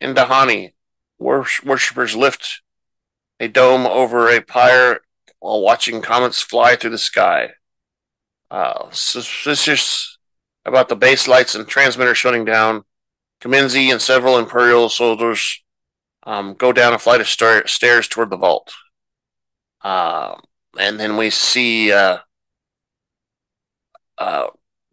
[0.00, 0.72] in Dahani.
[1.18, 2.60] worshippers lift
[3.40, 5.00] a dome over a pyre
[5.40, 7.50] while watching comets fly through the sky.
[8.50, 10.18] Uh, suspicious
[10.64, 12.84] about the base lights and transmitter shutting down,
[13.40, 15.62] Kamenzi and several Imperial soldiers
[16.24, 18.72] um, go down a flight of star- stairs toward the vault.
[19.80, 20.36] Uh,
[20.78, 22.18] and then we see uh,
[24.18, 24.48] uh,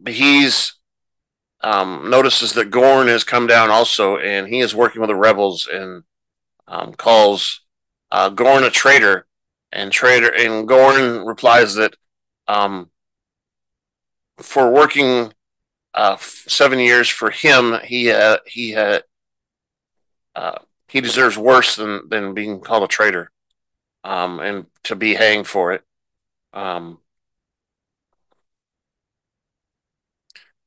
[0.07, 0.73] he's
[1.61, 5.67] um, notices that Gorn has come down also, and he is working with the rebels
[5.71, 6.03] and
[6.67, 7.61] um, calls
[8.11, 9.25] uh, Gorn a traitor.
[9.71, 11.95] And traitor and Gorn replies that
[12.47, 12.89] um,
[14.37, 15.31] for working
[15.93, 19.01] uh, seven years for him, he uh, he uh,
[20.87, 23.31] he deserves worse than than being called a traitor,
[24.03, 25.83] um, and to be hanged for it.
[26.53, 26.99] Um,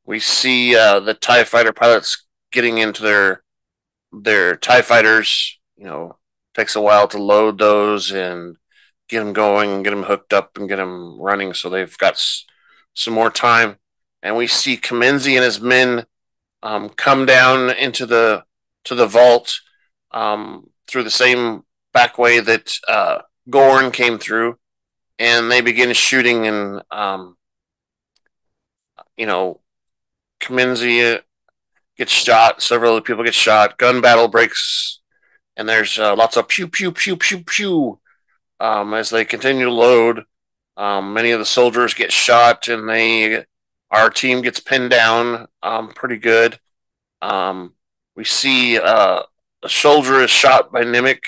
[0.05, 3.43] we see uh, the Tie Fighter pilots getting into their
[4.13, 5.59] their Tie Fighters.
[5.77, 6.17] You know,
[6.55, 8.57] takes a while to load those and
[9.09, 11.55] get them going, and get them hooked up, and get them running.
[11.55, 12.45] So they've got s-
[12.95, 13.77] some more time.
[14.23, 16.07] And we see Kamenzi and his men
[16.63, 18.45] um, come down into the
[18.85, 19.53] to the vault
[20.13, 21.63] um, through the same
[21.93, 23.19] back way that uh,
[23.51, 24.59] Gorn came through,
[25.19, 27.37] and they begin shooting and um,
[29.17, 29.62] you know
[30.43, 31.21] Kamenzi
[31.97, 32.63] gets shot.
[32.63, 33.79] Several people get shot.
[33.79, 35.01] Gun battle breaks,
[35.57, 38.01] and there's uh, lots of pew pew pew pew pew
[38.61, 40.25] um, as they continue to load.
[40.77, 43.45] Um, many of the soldiers get shot, and they
[43.91, 46.59] our team gets pinned down um, pretty good.
[47.21, 47.75] Um,
[48.17, 49.23] we see uh,
[49.63, 51.25] a soldier is shot by Nemik.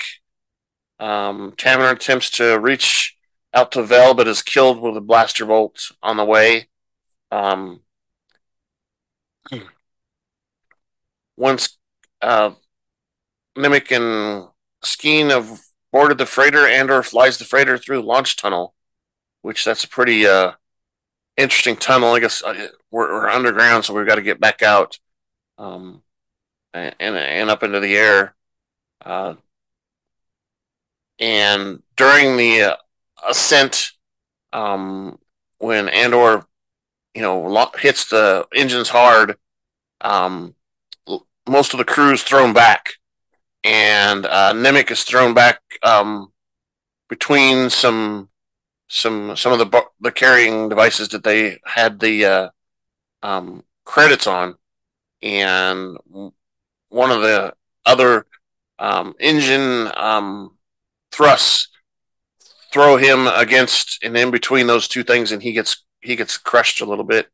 [0.99, 3.17] Um, attempts to reach
[3.53, 6.67] out to Vel, but is killed with a blaster bolt on the way.
[7.31, 7.81] Um,
[11.37, 11.77] once
[12.21, 12.51] uh,
[13.57, 14.47] Nemik and
[14.83, 18.73] Skeen have boarded the freighter, Andor flies the freighter through launch tunnel,
[19.41, 20.51] which that's a pretty uh,
[21.37, 22.13] interesting tunnel.
[22.13, 24.99] I guess uh, we're, we're, underground, so we've got to get back out
[25.57, 26.01] um,
[26.73, 28.35] and, and up into the air.
[29.03, 29.35] Uh,
[31.19, 32.75] and during the uh,
[33.27, 33.91] ascent,
[34.51, 35.17] um,
[35.59, 36.45] when Andor,
[37.13, 39.37] you know, hits the engines hard,
[40.01, 40.55] um,
[41.47, 42.93] most of the crew is thrown back,
[43.63, 46.31] and uh, Nemik is thrown back um,
[47.09, 48.29] between some
[48.87, 52.49] some some of the the carrying devices that they had the uh,
[53.23, 54.55] um, credits on,
[55.21, 55.97] and
[56.89, 57.53] one of the
[57.85, 58.25] other
[58.79, 60.57] um, engine um,
[61.11, 61.69] thrusts
[62.73, 66.81] throw him against and in between those two things, and he gets he gets crushed
[66.81, 67.27] a little bit.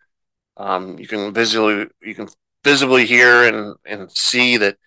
[0.57, 2.29] Um, you can visually you can
[2.63, 4.77] visibly hear and and see that.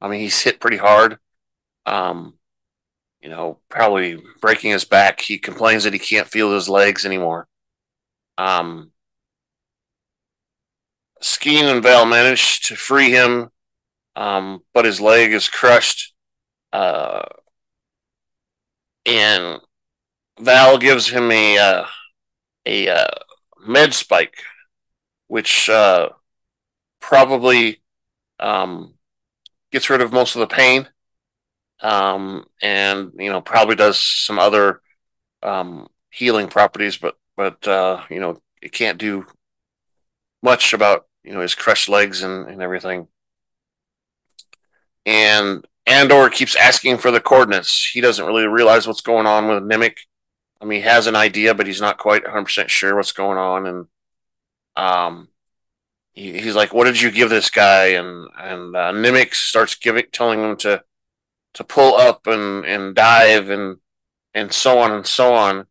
[0.00, 1.18] I mean, he's hit pretty hard.
[1.86, 2.34] Um,
[3.22, 5.20] you know, probably breaking his back.
[5.20, 7.48] He complains that he can't feel his legs anymore.
[8.36, 8.92] Um,
[11.22, 13.50] Skeen and Val manage to free him,
[14.14, 16.12] um, but his leg is crushed.
[16.70, 17.22] Uh,
[19.06, 19.60] and
[20.38, 21.86] Val gives him a uh,
[22.66, 23.08] a uh,
[23.66, 24.36] med spike,
[25.28, 26.10] which uh,
[27.08, 27.82] probably
[28.40, 28.94] um,
[29.70, 30.88] gets rid of most of the pain,
[31.80, 34.80] um, and you know probably does some other
[35.42, 39.26] um, healing properties, but but uh, you know it can't do
[40.42, 43.06] much about you know his crushed legs and, and everything.
[45.04, 47.90] And Andor keeps asking for the coordinates.
[47.92, 49.96] He doesn't really realize what's going on with Nemik.
[50.58, 53.66] I mean, he has an idea, but he's not quite 100% sure what's going on.
[53.66, 53.86] And
[54.76, 55.28] um,
[56.14, 60.06] he, he's like, "What did you give this guy?" And and uh, Nemik starts giving,
[60.12, 60.82] telling him to
[61.54, 63.78] to pull up and and dive and
[64.32, 65.66] and so on and so on.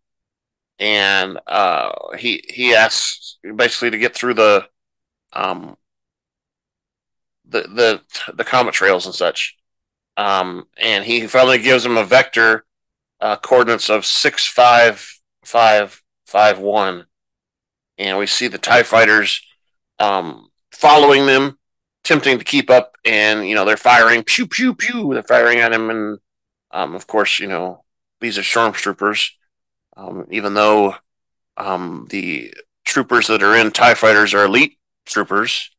[0.80, 4.68] And uh, he he asks basically to get through the
[5.32, 5.78] um
[7.46, 9.56] the the the comet trails and such.
[10.18, 12.66] Um, and he finally gives him a vector
[13.20, 17.06] uh, coordinates of six five five five one,
[17.98, 19.42] and we see the Tie fighters
[20.00, 21.58] um, following them,
[22.04, 25.14] attempting to keep up, and you know they're firing pew pew pew.
[25.14, 26.20] They're firing at him, and
[26.72, 27.84] um, of course you know
[28.22, 29.32] these are stormtroopers.
[29.96, 30.96] Um, even though
[31.58, 32.54] um, the
[32.86, 35.70] troopers that are in Tie fighters are elite troopers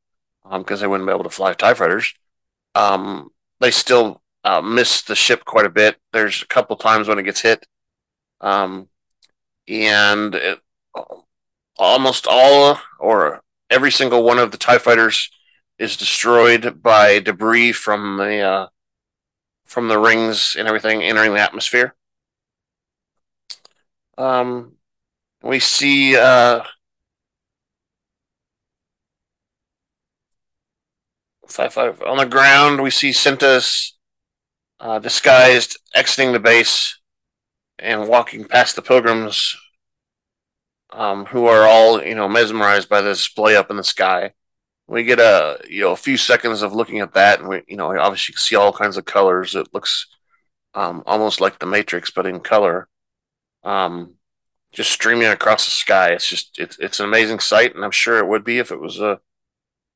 [0.45, 2.15] because um, they wouldn't be able to fly Tie fighters.
[2.75, 5.97] Um, they still uh, miss the ship quite a bit.
[6.13, 7.67] There's a couple times when it gets hit,
[8.41, 8.89] um,
[9.69, 10.61] and it,
[11.77, 15.31] almost all or every single one of the Tie fighters
[15.79, 18.67] is destroyed by debris from the uh,
[19.65, 21.95] from the rings and everything entering the atmosphere.
[24.17, 24.75] Um,
[25.43, 26.63] we see uh,
[31.49, 32.83] five five on the ground.
[32.83, 33.93] We see Cintas
[34.81, 36.99] uh, disguised exiting the base
[37.79, 39.57] and walking past the pilgrims,
[40.95, 44.33] um, who are all you know mesmerized by the display up in the sky.
[44.87, 47.77] We get a you know a few seconds of looking at that, and we you
[47.77, 49.55] know obviously see all kinds of colors.
[49.55, 50.07] It looks
[50.75, 52.89] um, almost like the Matrix, but in color.
[53.65, 54.15] Um,
[54.73, 56.11] just streaming across the sky.
[56.13, 58.81] It's just it's it's an amazing sight, and I'm sure it would be if it
[58.81, 59.17] was a uh,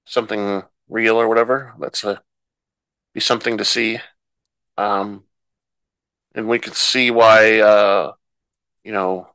[0.07, 1.75] something real or whatever.
[1.81, 2.23] That's a
[3.15, 4.01] be something to see.
[4.77, 5.25] Um,
[6.35, 8.13] and we could see why uh,
[8.85, 9.29] you know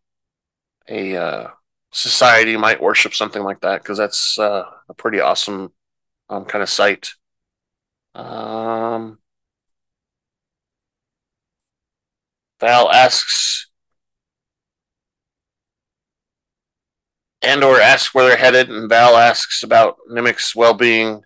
[0.88, 1.48] a uh,
[1.92, 5.72] society might worship something like that because that's uh, a pretty awesome
[6.30, 7.14] um, kind of sight.
[8.16, 9.20] Um,
[12.60, 13.68] Vel asks
[17.44, 21.24] Andor asks where they're headed, and Vel asks about Nemik's well-being,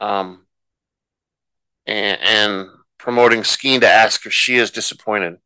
[0.00, 0.46] um,
[1.86, 5.38] and, and promoting Skeen to ask if she is disappointed.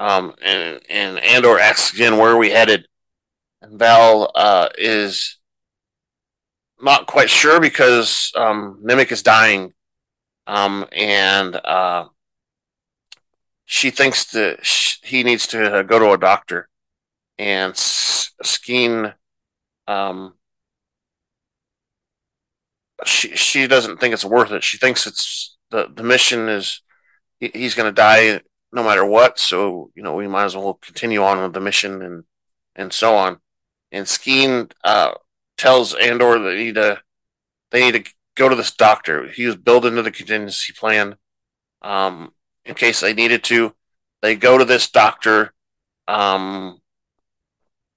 [0.00, 2.88] Um, and and Andor asks again where are we headed,
[3.60, 5.36] and Vel uh, is
[6.80, 9.74] not quite sure because um, Nemik is dying,
[10.46, 12.06] um, and uh,
[13.66, 14.66] she thinks that
[15.02, 16.70] he needs to go to a doctor,
[17.38, 19.12] and Skeen,
[19.86, 20.32] um,
[23.04, 24.64] she she doesn't think it's worth it.
[24.64, 26.80] She thinks it's the the mission is
[27.38, 28.40] he, he's going to die
[28.72, 29.38] no matter what.
[29.38, 32.24] So you know we might as well continue on with the mission and
[32.76, 33.38] and so on.
[33.92, 35.12] And Skeen uh,
[35.56, 37.02] tells Andor that they need to
[37.70, 39.28] they need to go to this doctor.
[39.28, 41.16] He was built into the contingency plan
[41.82, 42.32] um,
[42.64, 43.74] in case they needed to.
[44.22, 45.54] They go to this doctor.
[46.08, 46.80] Um,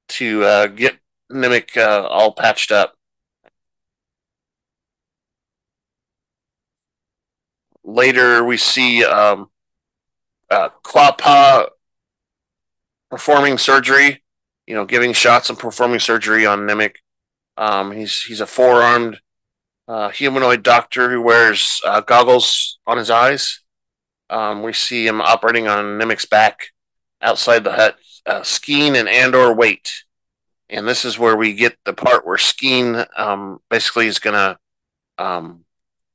[0.09, 0.99] to uh, get
[1.31, 2.95] Nemik uh, all patched up.
[7.83, 9.49] Later, we see um,
[10.53, 11.67] uh, Quadpaw
[13.09, 14.23] performing surgery,
[14.67, 16.95] you know, giving shots and performing surgery on Nemik.
[17.57, 19.19] Um, he's he's a four armed
[19.87, 23.59] uh, humanoid doctor who wears uh, goggles on his eyes.
[24.29, 26.67] Um, we see him operating on Nemik's back
[27.21, 30.03] outside the hut uh, Skeen and Andor wait.
[30.69, 34.57] And this is where we get the part where Skeen um, basically is going to
[35.23, 35.65] um,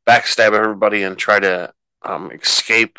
[0.07, 1.73] backstab everybody and try to
[2.03, 2.99] um, escape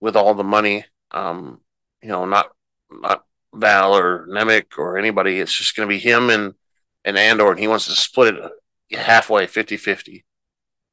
[0.00, 0.84] with all the money.
[1.10, 1.60] Um,
[2.02, 2.50] you know, not
[2.90, 5.38] not Vel or Nemik or anybody.
[5.40, 6.54] It's just going to be him and,
[7.04, 10.24] and Andor, and he wants to split it halfway, 50 50.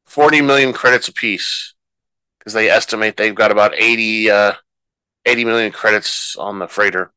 [0.05, 1.73] 40 million credits apiece
[2.37, 4.53] because they estimate they've got about 80, uh,
[5.25, 7.13] 80 million credits on the freighter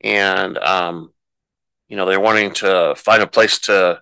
[0.00, 1.12] and um,
[1.88, 4.00] you know they're wanting to find a place to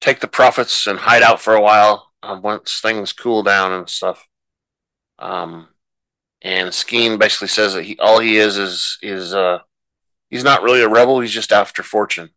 [0.00, 3.88] take the profits and hide out for a while um, once things cool down and
[3.88, 4.26] stuff.
[5.18, 5.68] Um,
[6.42, 9.58] and Skeen basically says that he all he is is is uh,
[10.30, 11.20] he's not really a rebel.
[11.20, 12.30] He's just after fortune.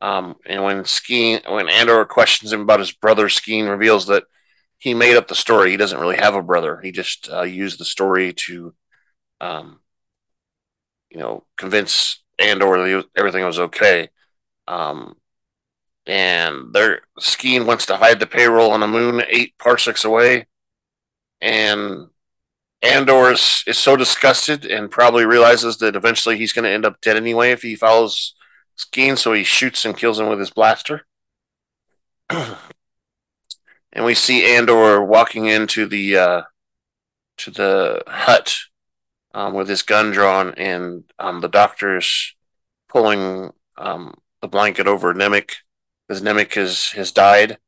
[0.00, 4.24] Um, and when Skeen, when Andor questions him about his brother, Skeen reveals that
[4.78, 5.70] he made up the story.
[5.70, 6.80] He doesn't really have a brother.
[6.80, 8.74] He just uh, used the story to
[9.40, 9.80] um,
[11.10, 14.08] you know, convince Andor that everything was okay.
[14.66, 15.16] Um,
[16.08, 20.46] and their Skeen wants to hide the payroll on the moon eight parsecs away.
[21.42, 22.06] And
[22.80, 27.00] Andor is, is so disgusted and probably realizes that eventually he's going to end up
[27.02, 28.34] dead anyway if he follows
[28.78, 31.06] Skeen, so he shoots and kills him with his blaster.
[32.30, 32.56] and
[34.04, 36.42] we see Andor walking into the uh,
[37.38, 38.56] to the hut
[39.34, 42.34] um, with his gun drawn, and um, the doctor's
[42.88, 45.56] pulling um, the blanket over Nemik
[46.08, 47.58] because Nemik has has died.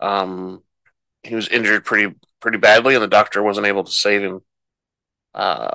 [0.00, 0.62] Um,
[1.22, 4.40] he was injured pretty pretty badly, and the doctor wasn't able to save him.
[5.34, 5.68] Uh,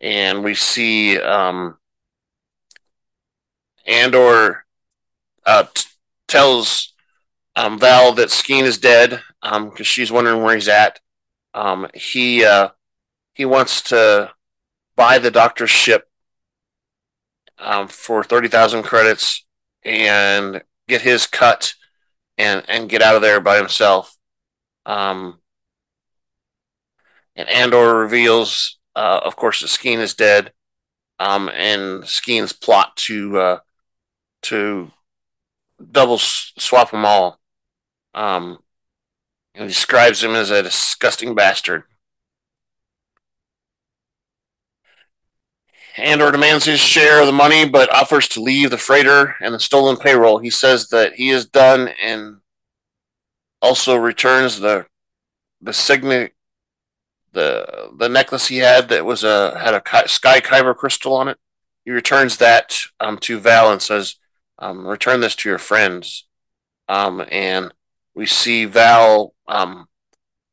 [0.00, 1.78] and we see um,
[3.86, 4.64] Andor
[5.44, 5.88] uh, t-
[6.28, 6.92] tells
[7.56, 11.00] um, Vel that Skeen is dead because um, she's wondering where he's at.
[11.54, 12.68] Um, he uh,
[13.34, 14.32] he wants to
[14.96, 16.08] buy the doctor's ship
[17.58, 19.44] um, for thirty thousand credits
[19.82, 21.74] and get his cut
[22.36, 24.16] and and get out of there by himself.
[24.84, 25.40] Um,
[27.36, 30.52] and Andor reveals, uh, of course, that Skeen is dead,
[31.18, 33.58] um, and Skeen's plot to uh,
[34.42, 34.90] to
[35.90, 37.38] double swap them all.
[38.12, 38.58] Um,
[39.54, 41.84] and describes him as a disgusting bastard.
[46.00, 49.60] Andor demands his share of the money, but offers to leave the freighter and the
[49.60, 50.38] stolen payroll.
[50.38, 52.38] He says that he is done and
[53.62, 54.86] also returns the
[55.60, 56.32] the signet
[57.32, 61.38] the the necklace he had that was a had a sky kyber crystal on it.
[61.84, 64.16] He returns that um, to Vel and says,
[64.58, 66.26] um, "Return this to your friends."
[66.88, 67.72] Um, and
[68.14, 69.86] we see Vel um,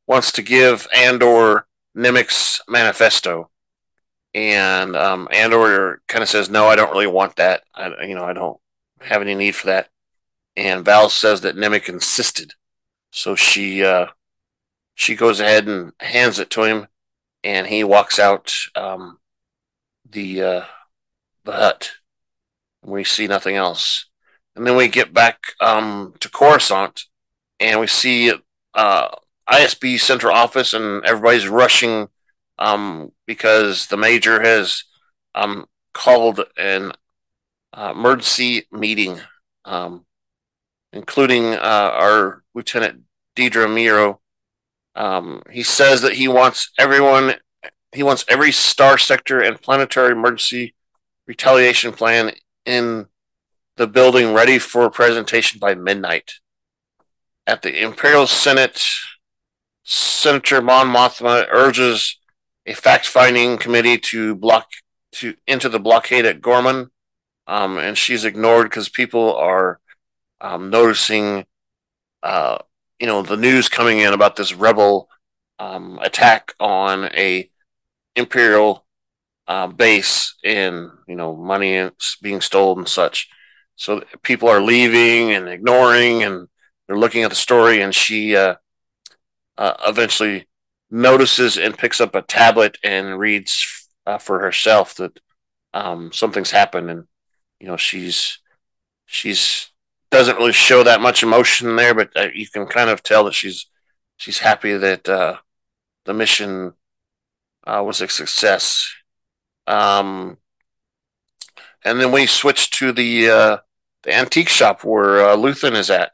[0.06, 3.50] wants to give Andor Nemik's manifesto,
[4.34, 7.62] and um, Andor kind of says, "No, I don't really want that.
[7.74, 8.58] I, you know, I don't
[9.00, 9.88] have any need for that."
[10.56, 12.54] And Vel says that Nemik insisted,
[13.10, 14.06] so she uh,
[14.94, 16.88] she goes ahead and hands it to him,
[17.44, 19.18] and he walks out um,
[20.08, 20.64] the uh,
[21.44, 21.92] the hut.
[22.82, 24.06] We see nothing else,
[24.54, 27.04] and then we get back um, to Coruscant,
[27.60, 28.32] and we see
[28.74, 29.08] uh,
[29.48, 32.08] ISB central office, and everybody's rushing
[32.58, 34.84] um, because the major has
[35.34, 36.92] um, called an
[37.72, 39.20] uh, emergency meeting,
[39.64, 40.04] um,
[40.92, 43.02] including uh, our Lieutenant
[43.36, 44.18] Dedra Meero.
[44.94, 47.34] Um, he says that he wants everyone,
[47.92, 50.74] he wants every star sector and planetary emergency
[51.26, 52.32] retaliation plan
[52.64, 53.06] in
[53.76, 56.32] the building ready for presentation by midnight.
[57.46, 58.84] At the Imperial Senate,
[59.84, 62.18] Senator Mon Mothma urges
[62.68, 64.68] a fact-finding committee to block
[65.10, 66.90] to enter the blockade at Ghorman,
[67.46, 69.80] um, and she's ignored because people are
[70.42, 71.46] um, noticing,
[72.22, 72.58] uh,
[73.00, 75.08] you know, the news coming in about this rebel
[75.58, 77.50] um, attack on a
[78.14, 78.84] imperial
[79.46, 81.90] uh, base and you know money
[82.20, 83.30] being stolen and such.
[83.76, 86.48] So people are leaving and ignoring and
[86.86, 88.56] they're looking at the story, and she uh,
[89.56, 90.47] uh, eventually
[90.90, 95.18] notices and picks up a tablet and reads uh, for herself that
[95.74, 97.04] um, something's happened, and
[97.60, 98.38] you know she's
[99.06, 99.70] she's
[100.10, 103.34] doesn't really show that much emotion there, but uh, you can kind of tell that
[103.34, 103.66] she's
[104.16, 105.36] she's happy that uh,
[106.04, 106.72] the mission
[107.66, 108.90] uh, was a success.
[109.66, 110.38] Um,
[111.84, 113.56] and then we switch to the uh,
[114.02, 116.12] the antique shop where uh, Luthen is at,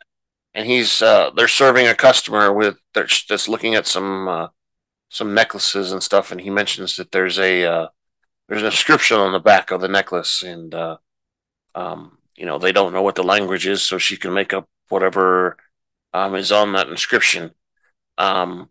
[0.53, 4.49] and he's uh, they're serving a customer with they're just looking at some uh,
[5.15, 7.89] some necklaces and stuff, and he mentions that there's a uh,
[8.49, 10.97] there's an inscription on the back of the necklace, and uh,
[11.77, 14.69] um, you know they don't know what the language is, so she can make up
[14.89, 15.57] whatever
[16.13, 17.53] um, is on that inscription.
[18.19, 18.71] Um,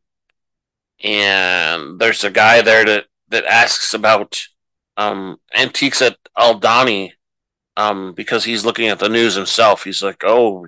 [1.01, 4.41] and there's a guy there that that asks about
[4.97, 7.13] um, antiques at Aldhani
[7.77, 9.85] um, because he's looking at the news himself.
[9.85, 10.67] He's like, "Oh,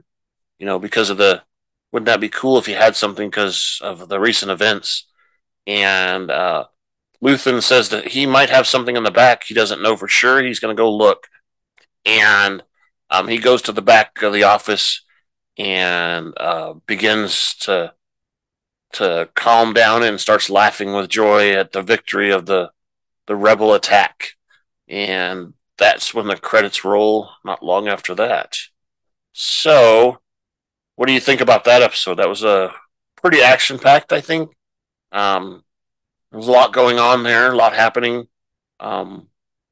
[0.57, 1.43] you know, because of the
[1.91, 5.05] wouldn't that be cool if you had something because of the recent events?
[5.68, 6.66] And uh,
[7.24, 9.43] Luthen says that he might have something in the back.
[9.43, 10.43] He doesn't know for sure.
[10.43, 11.28] He's going to go look.
[12.05, 12.63] And
[13.09, 15.03] um, he goes to the back of the office
[15.57, 17.93] and uh, begins to
[18.93, 22.72] to calm down and starts laughing with joy at the victory of the
[23.28, 24.32] the rebel attack.
[24.88, 27.30] And that's when the credits roll.
[27.43, 28.57] Not long after that.
[29.34, 30.20] So
[30.95, 32.16] what do you think about that episode?
[32.16, 32.74] That was a
[33.22, 34.55] pretty action packed, I think.
[35.16, 35.63] Um,
[36.32, 38.28] there's a lot going on there, a lot happening.
[38.82, 39.30] Um,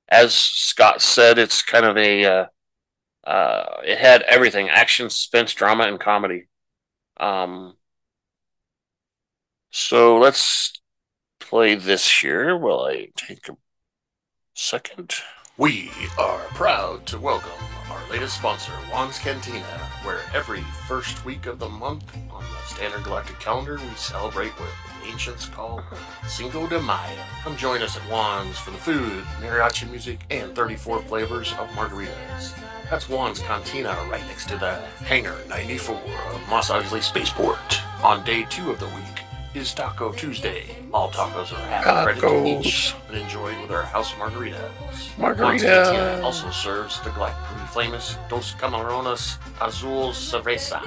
[0.08, 2.46] as Scott said, it's kind of a uh,
[3.26, 6.48] uh, it had everything: action, suspense, drama, and comedy.
[7.20, 7.76] Um,
[9.70, 10.74] so let's
[11.40, 12.58] play this here.
[12.58, 13.58] Will I take a
[14.54, 15.14] second?
[15.58, 19.64] We are proud to welcome our latest sponsor, Juan's Cantina,
[20.04, 24.70] where every first week of the month on the standard galactic calendar we celebrate what
[25.02, 25.84] the ancients call
[26.28, 27.20] Cinco de Mayo.
[27.44, 32.54] Come join us at Juan's for the food, mariachi music, and 34 flavors of margaritas.
[32.90, 34.76] That's Juan's Cantina right next to the
[35.06, 37.82] Hangar 94 of Mos Eisley Spaceport.
[38.04, 39.23] On day two of the week,
[39.56, 40.76] is Taco Tuesday.
[40.94, 45.18] All tacos are half a credit each and enjoyed with our house margaritas.
[45.18, 50.82] Margarita also serves the galactically famous Dos Camarones Azul Cerveza,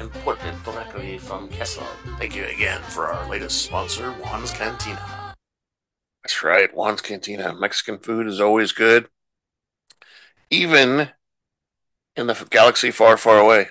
[0.00, 1.86] imported directly from Kessel.
[2.18, 5.34] Thank you again for our latest sponsor, Juan's Cantina.
[6.22, 7.54] That's right, Juan's Cantina.
[7.54, 9.08] Mexican food is always good.
[10.50, 11.08] even
[12.16, 13.68] in the galaxy far, far away.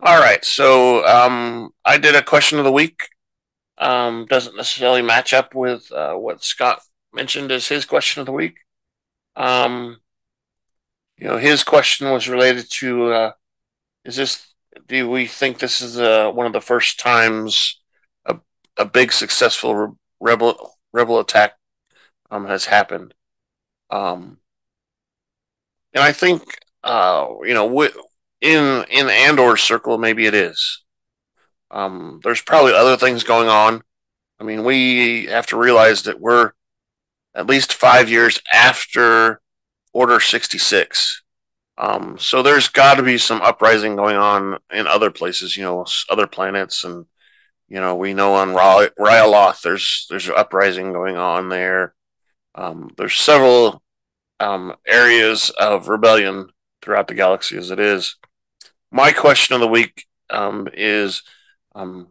[0.00, 3.08] All right, so um, I did a question of the week.
[3.78, 6.80] Um, doesn't necessarily match up with uh, what Scott
[7.12, 8.58] mentioned as his question of the week.
[9.36, 9.98] Um,
[11.18, 13.32] you know, his question was related to: uh,
[14.04, 14.46] Is this?
[14.86, 17.80] Do we think this is uh, one of the first times
[18.26, 18.38] a
[18.76, 21.54] a big successful rebel rebel attack
[22.30, 23.14] um, has happened?
[23.90, 24.38] Um,
[25.94, 26.42] and I think
[26.84, 27.66] uh, you know,
[28.46, 30.82] in in Andor circle, maybe it is.
[31.70, 33.82] Um, there's probably other things going on.
[34.38, 36.52] I mean, we have to realize that we're
[37.34, 39.40] at least five years after
[39.92, 41.22] Order 66.
[41.78, 45.84] Um, so there's got to be some uprising going on in other places, you know,
[46.08, 47.06] other planets, and
[47.68, 51.94] you know, we know on Ryloth there's there's uprising going on there.
[52.54, 53.82] Um, there's several
[54.40, 58.16] um, areas of rebellion throughout the galaxy as it is.
[58.96, 61.22] My question of the week um, is:
[61.74, 62.08] um,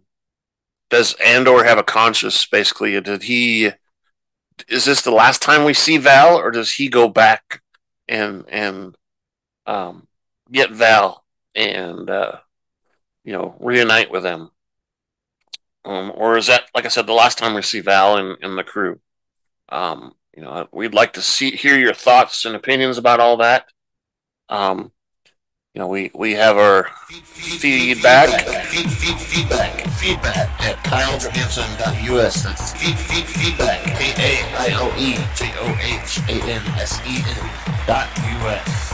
[0.91, 2.45] Does Andor have a conscience?
[2.45, 3.71] Basically, did he?
[4.67, 7.63] Is this the last time we see Vel, or does he go back
[8.07, 8.95] and and
[9.65, 10.07] um,
[10.51, 11.25] get Vel
[11.55, 12.33] and uh,
[13.23, 14.51] you know reunite with them?
[15.85, 18.55] Um, or is that, like I said, the last time we see Vel and, and
[18.59, 18.99] the crew?
[19.69, 23.65] Um, you know, we'd like to see hear your thoughts and opinions about all that.
[24.49, 24.91] Um,
[25.75, 28.29] you know, we we have our feedback.
[28.69, 32.43] Feedback, feedback at kailejohansen.us.
[32.43, 37.49] That's feedback, K A I L E J O H A N S E N
[37.85, 38.85] dot US.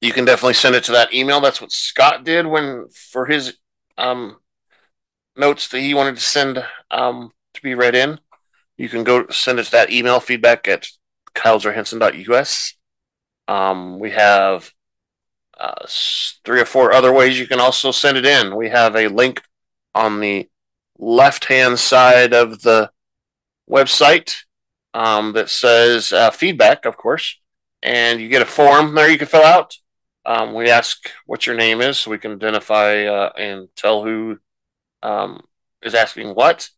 [0.00, 1.40] You can definitely send it to that email.
[1.40, 3.56] That's what Scott did when for his
[3.98, 4.36] um,
[5.36, 8.20] notes that he wanted to send um, to be read in.
[8.76, 10.86] You can go send it to that email feedback at
[11.34, 12.74] kylesjohansson.us.
[13.48, 14.72] Um, we have
[15.58, 15.86] uh,
[16.44, 18.56] three or four other ways you can also send it in.
[18.56, 19.42] We have a link
[19.94, 20.48] on the
[20.98, 22.90] left hand side of the
[23.70, 24.36] website
[24.94, 27.38] um, that says uh, feedback, of course,
[27.82, 29.76] and you get a form there you can fill out.
[30.24, 34.38] Um, we ask what your name is so we can identify uh, and tell who
[35.02, 35.42] um,
[35.82, 36.70] is asking what,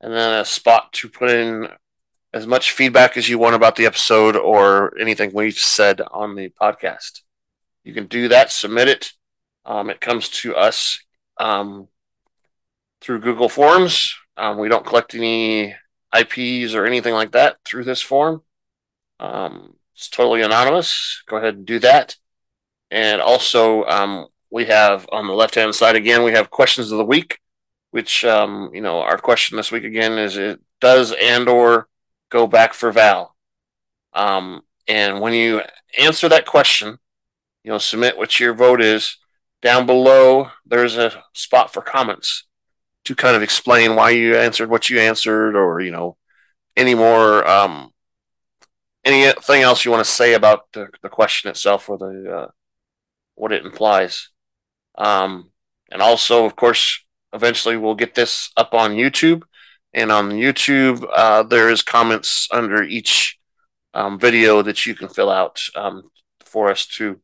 [0.00, 1.68] and then a spot to put in
[2.32, 6.48] as much feedback as you want about the episode or anything we've said on the
[6.60, 7.20] podcast.
[7.84, 9.12] You can do that, submit it.
[9.64, 10.98] Um, it comes to us
[11.38, 11.88] um,
[13.00, 14.14] through Google Forms.
[14.36, 15.74] Um, we don't collect any
[16.16, 18.42] IPs or anything like that through this form.
[19.20, 21.22] Um, it's totally anonymous.
[21.26, 22.16] Go ahead and do that.
[22.90, 26.98] And also, um, we have on the left hand side again, we have questions of
[26.98, 27.38] the week,
[27.90, 31.88] which, um, you know, our question this week again is it does Andor
[32.32, 33.36] go back for Vel.
[34.14, 35.60] Um, and when you
[35.98, 36.98] answer that question,
[37.62, 39.18] you know, submit what your vote is.
[39.60, 42.44] Down below, there's a spot for comments
[43.04, 46.16] to kind of explain why you answered what you answered, or you know,
[46.76, 47.92] any more um,
[49.04, 52.50] anything else you want to say about the, the question itself or the uh,
[53.36, 54.30] what it implies.
[54.98, 55.50] Um,
[55.92, 59.42] and also, of course, eventually we'll get this up on YouTube
[59.94, 63.38] and on YouTube, uh, there is comments under each
[63.94, 66.10] um, video that you can fill out um,
[66.44, 67.20] for us to.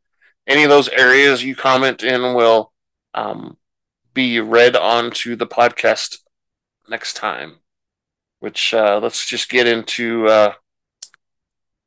[0.47, 2.73] Any of those areas you comment in will
[3.15, 3.57] um,
[4.15, 6.19] be read onto the podcast
[6.89, 7.57] next time.
[8.41, 10.53] Which uh, let's just get into uh,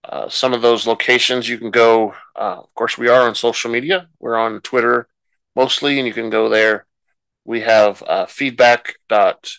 [0.03, 1.47] uh some of those locations.
[1.47, 2.13] You can go.
[2.35, 4.09] Uh, of course, we are on social media.
[4.19, 5.07] We're on Twitter
[5.55, 6.85] mostly, and you can go there.
[7.45, 9.51] We have uh, feedback dot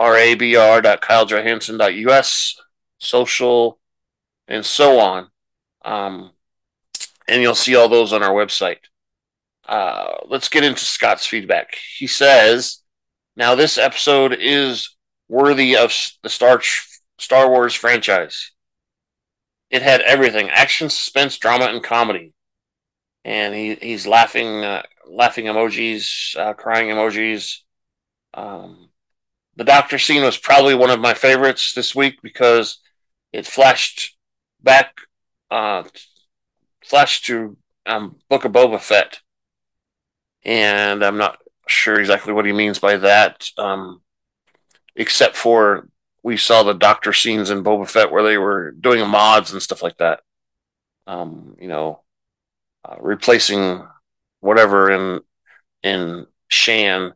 [0.00, 2.60] rabr.kailejohansen.us,
[2.98, 3.78] social,
[4.48, 5.28] and so on.
[5.84, 6.30] Um,
[7.28, 8.78] and you'll see all those on our website.
[9.68, 11.76] Uh, let's get into Scott's feedback.
[11.96, 12.82] He says,
[13.36, 14.96] "Now this episode is
[15.28, 16.60] worthy of the Star
[17.18, 18.52] Star Wars franchise.
[19.70, 22.32] It had everything: action, suspense, drama, and comedy."
[23.24, 27.58] And he, he's laughing, uh, laughing emojis, uh, crying emojis.
[28.34, 28.89] Um,
[29.60, 32.78] the doctor scene was probably one of my favorites this week because
[33.30, 34.16] it flashed
[34.62, 35.02] back,
[35.50, 35.82] uh,
[36.82, 39.20] flashed to um, Book of Boba Fett,
[40.46, 44.00] and I'm not sure exactly what he means by that, um,
[44.96, 45.90] except for
[46.22, 49.82] we saw the doctor scenes in Boba Fett where they were doing mods and stuff
[49.82, 50.20] like that.
[51.06, 52.00] Um, you know,
[52.82, 53.86] uh, replacing
[54.40, 55.20] whatever in
[55.82, 57.12] in Shand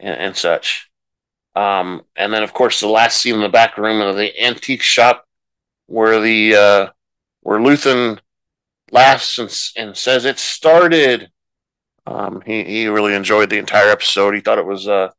[0.00, 0.90] and, and such.
[1.54, 4.82] Um, and then, of course, the last scene in the back room of the antique
[4.82, 5.26] shop
[5.86, 6.86] where the uh,
[7.42, 8.18] where Luthen
[8.90, 11.30] laughs and, and says it started.
[12.06, 14.34] Um, he he really enjoyed the entire episode.
[14.34, 15.10] He thought it was uh,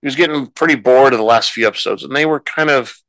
[0.00, 3.00] he was getting pretty bored of the last few episodes, and they were kind of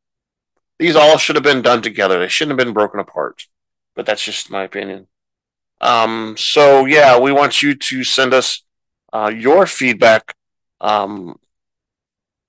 [0.80, 2.20] these all should have been done together.
[2.20, 3.46] They shouldn't have been broken apart.
[3.96, 5.08] But that's just my opinion.
[5.80, 8.64] Um, so yeah, we want you to send us
[9.14, 10.36] uh, your feedback
[10.80, 11.38] um,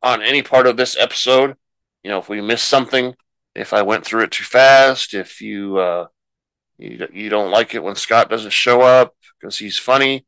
[0.02, 1.56] on any part of this episode.
[2.02, 3.14] You know, if we missed something,
[3.54, 6.06] if I went through it too fast, if you uh,
[6.78, 10.26] you you don't like it when Scott doesn't show up because he's funny,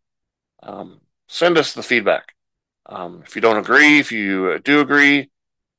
[0.63, 2.35] um, send us the feedback.
[2.87, 5.31] Um, if you don't agree, if you do agree,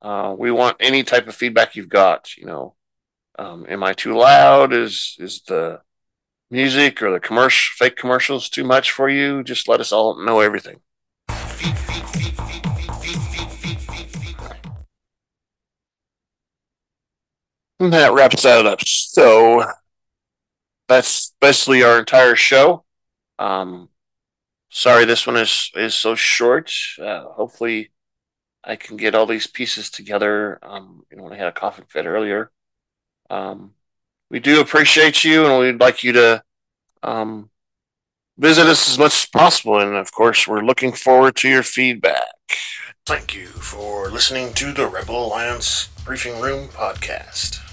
[0.01, 2.35] uh, we want any type of feedback you've got.
[2.35, 2.75] You know,
[3.39, 4.73] um, am I too loud?
[4.73, 5.81] Is is the
[6.49, 9.43] music or the commercial fake commercials too much for you?
[9.43, 10.81] Just let us all know everything.
[17.79, 18.79] And that wraps that up.
[18.85, 19.65] So
[20.87, 22.83] that's basically our entire show.
[23.37, 23.89] Um,
[24.69, 26.71] sorry this one is is so short.
[26.99, 27.91] Uh, hopefully,
[28.63, 30.59] I can get all these pieces together.
[30.61, 32.51] Um, you know, when I had a coughing fit earlier.
[33.29, 33.71] Um,
[34.29, 36.43] we do appreciate you, and we'd like you to
[37.03, 37.49] um,
[38.37, 39.79] visit us as much as possible.
[39.79, 42.33] And of course, we're looking forward to your feedback.
[43.05, 47.64] Thank you for listening to the Rebel Alliance Briefing Room podcast.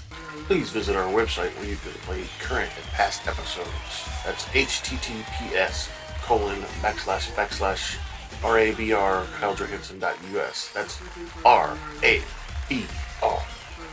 [0.47, 4.09] Please visit our website where you can play current and past episodes.
[4.25, 5.89] That's https
[6.21, 7.97] colon backslash backslash
[8.41, 10.73] rabr kailejohansen.us.
[10.73, 11.01] That's
[11.45, 12.21] R A
[12.67, 12.85] B
[13.23, 13.41] R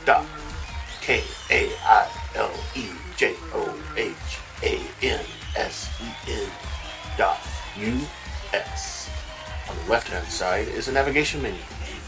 [0.04, 0.26] dot
[1.00, 4.14] K A I L E J O H
[4.64, 5.24] A N
[5.56, 6.48] S E N
[7.16, 7.38] dot
[7.78, 8.00] U
[8.52, 9.08] S.
[9.68, 11.60] On the left hand side is a navigation menu.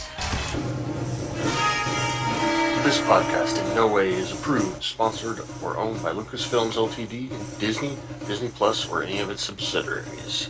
[2.84, 7.97] This podcast in no way is approved, sponsored, or owned by Lucasfilms Ltd., Disney,
[8.28, 10.49] Disney Plus, or any of its subsidiaries.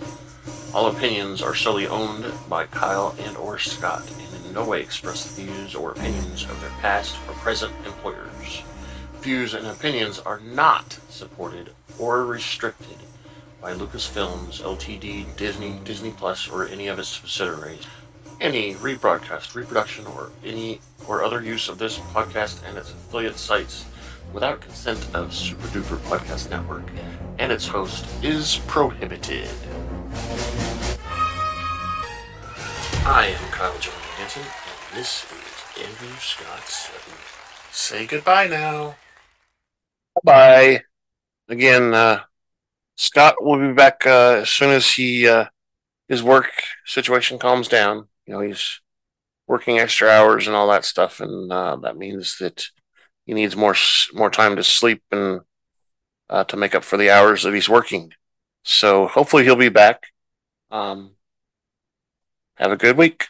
[0.73, 4.03] All opinions are solely owned by Kyle and or Scott
[4.35, 8.61] and in no way express the views or opinions of their past or present employers.
[9.21, 12.97] Views and opinions are not supported or restricted
[13.59, 17.87] by Lucasfilms, Ltd., Disney, Disney Plus, or any of its subsidiaries.
[18.39, 23.85] Any rebroadcast, reproduction, or any or other use of this podcast and its affiliate sites
[24.31, 26.83] without consent of Super Duper Podcast Network
[27.39, 29.49] and its host is prohibited.
[33.05, 33.95] I am Kyle Jones.
[34.17, 37.13] Hanson, and this is Andrew Scott Sutton.
[37.71, 38.95] Say goodbye now.
[40.23, 40.81] Bye.
[41.47, 42.21] Again, uh,
[42.95, 45.45] Scott will be back uh, as soon as he uh,
[46.07, 46.49] his work
[46.85, 48.07] situation calms down.
[48.27, 48.81] You know, he's
[49.47, 52.67] working extra hours and all that stuff, and uh, that means that
[53.25, 53.75] he needs more
[54.13, 55.41] more time to sleep and
[56.29, 58.13] uh, to make up for the hours that he's working.
[58.63, 60.07] So hopefully he'll be back.
[60.71, 61.11] Um,
[62.55, 63.27] have a good week.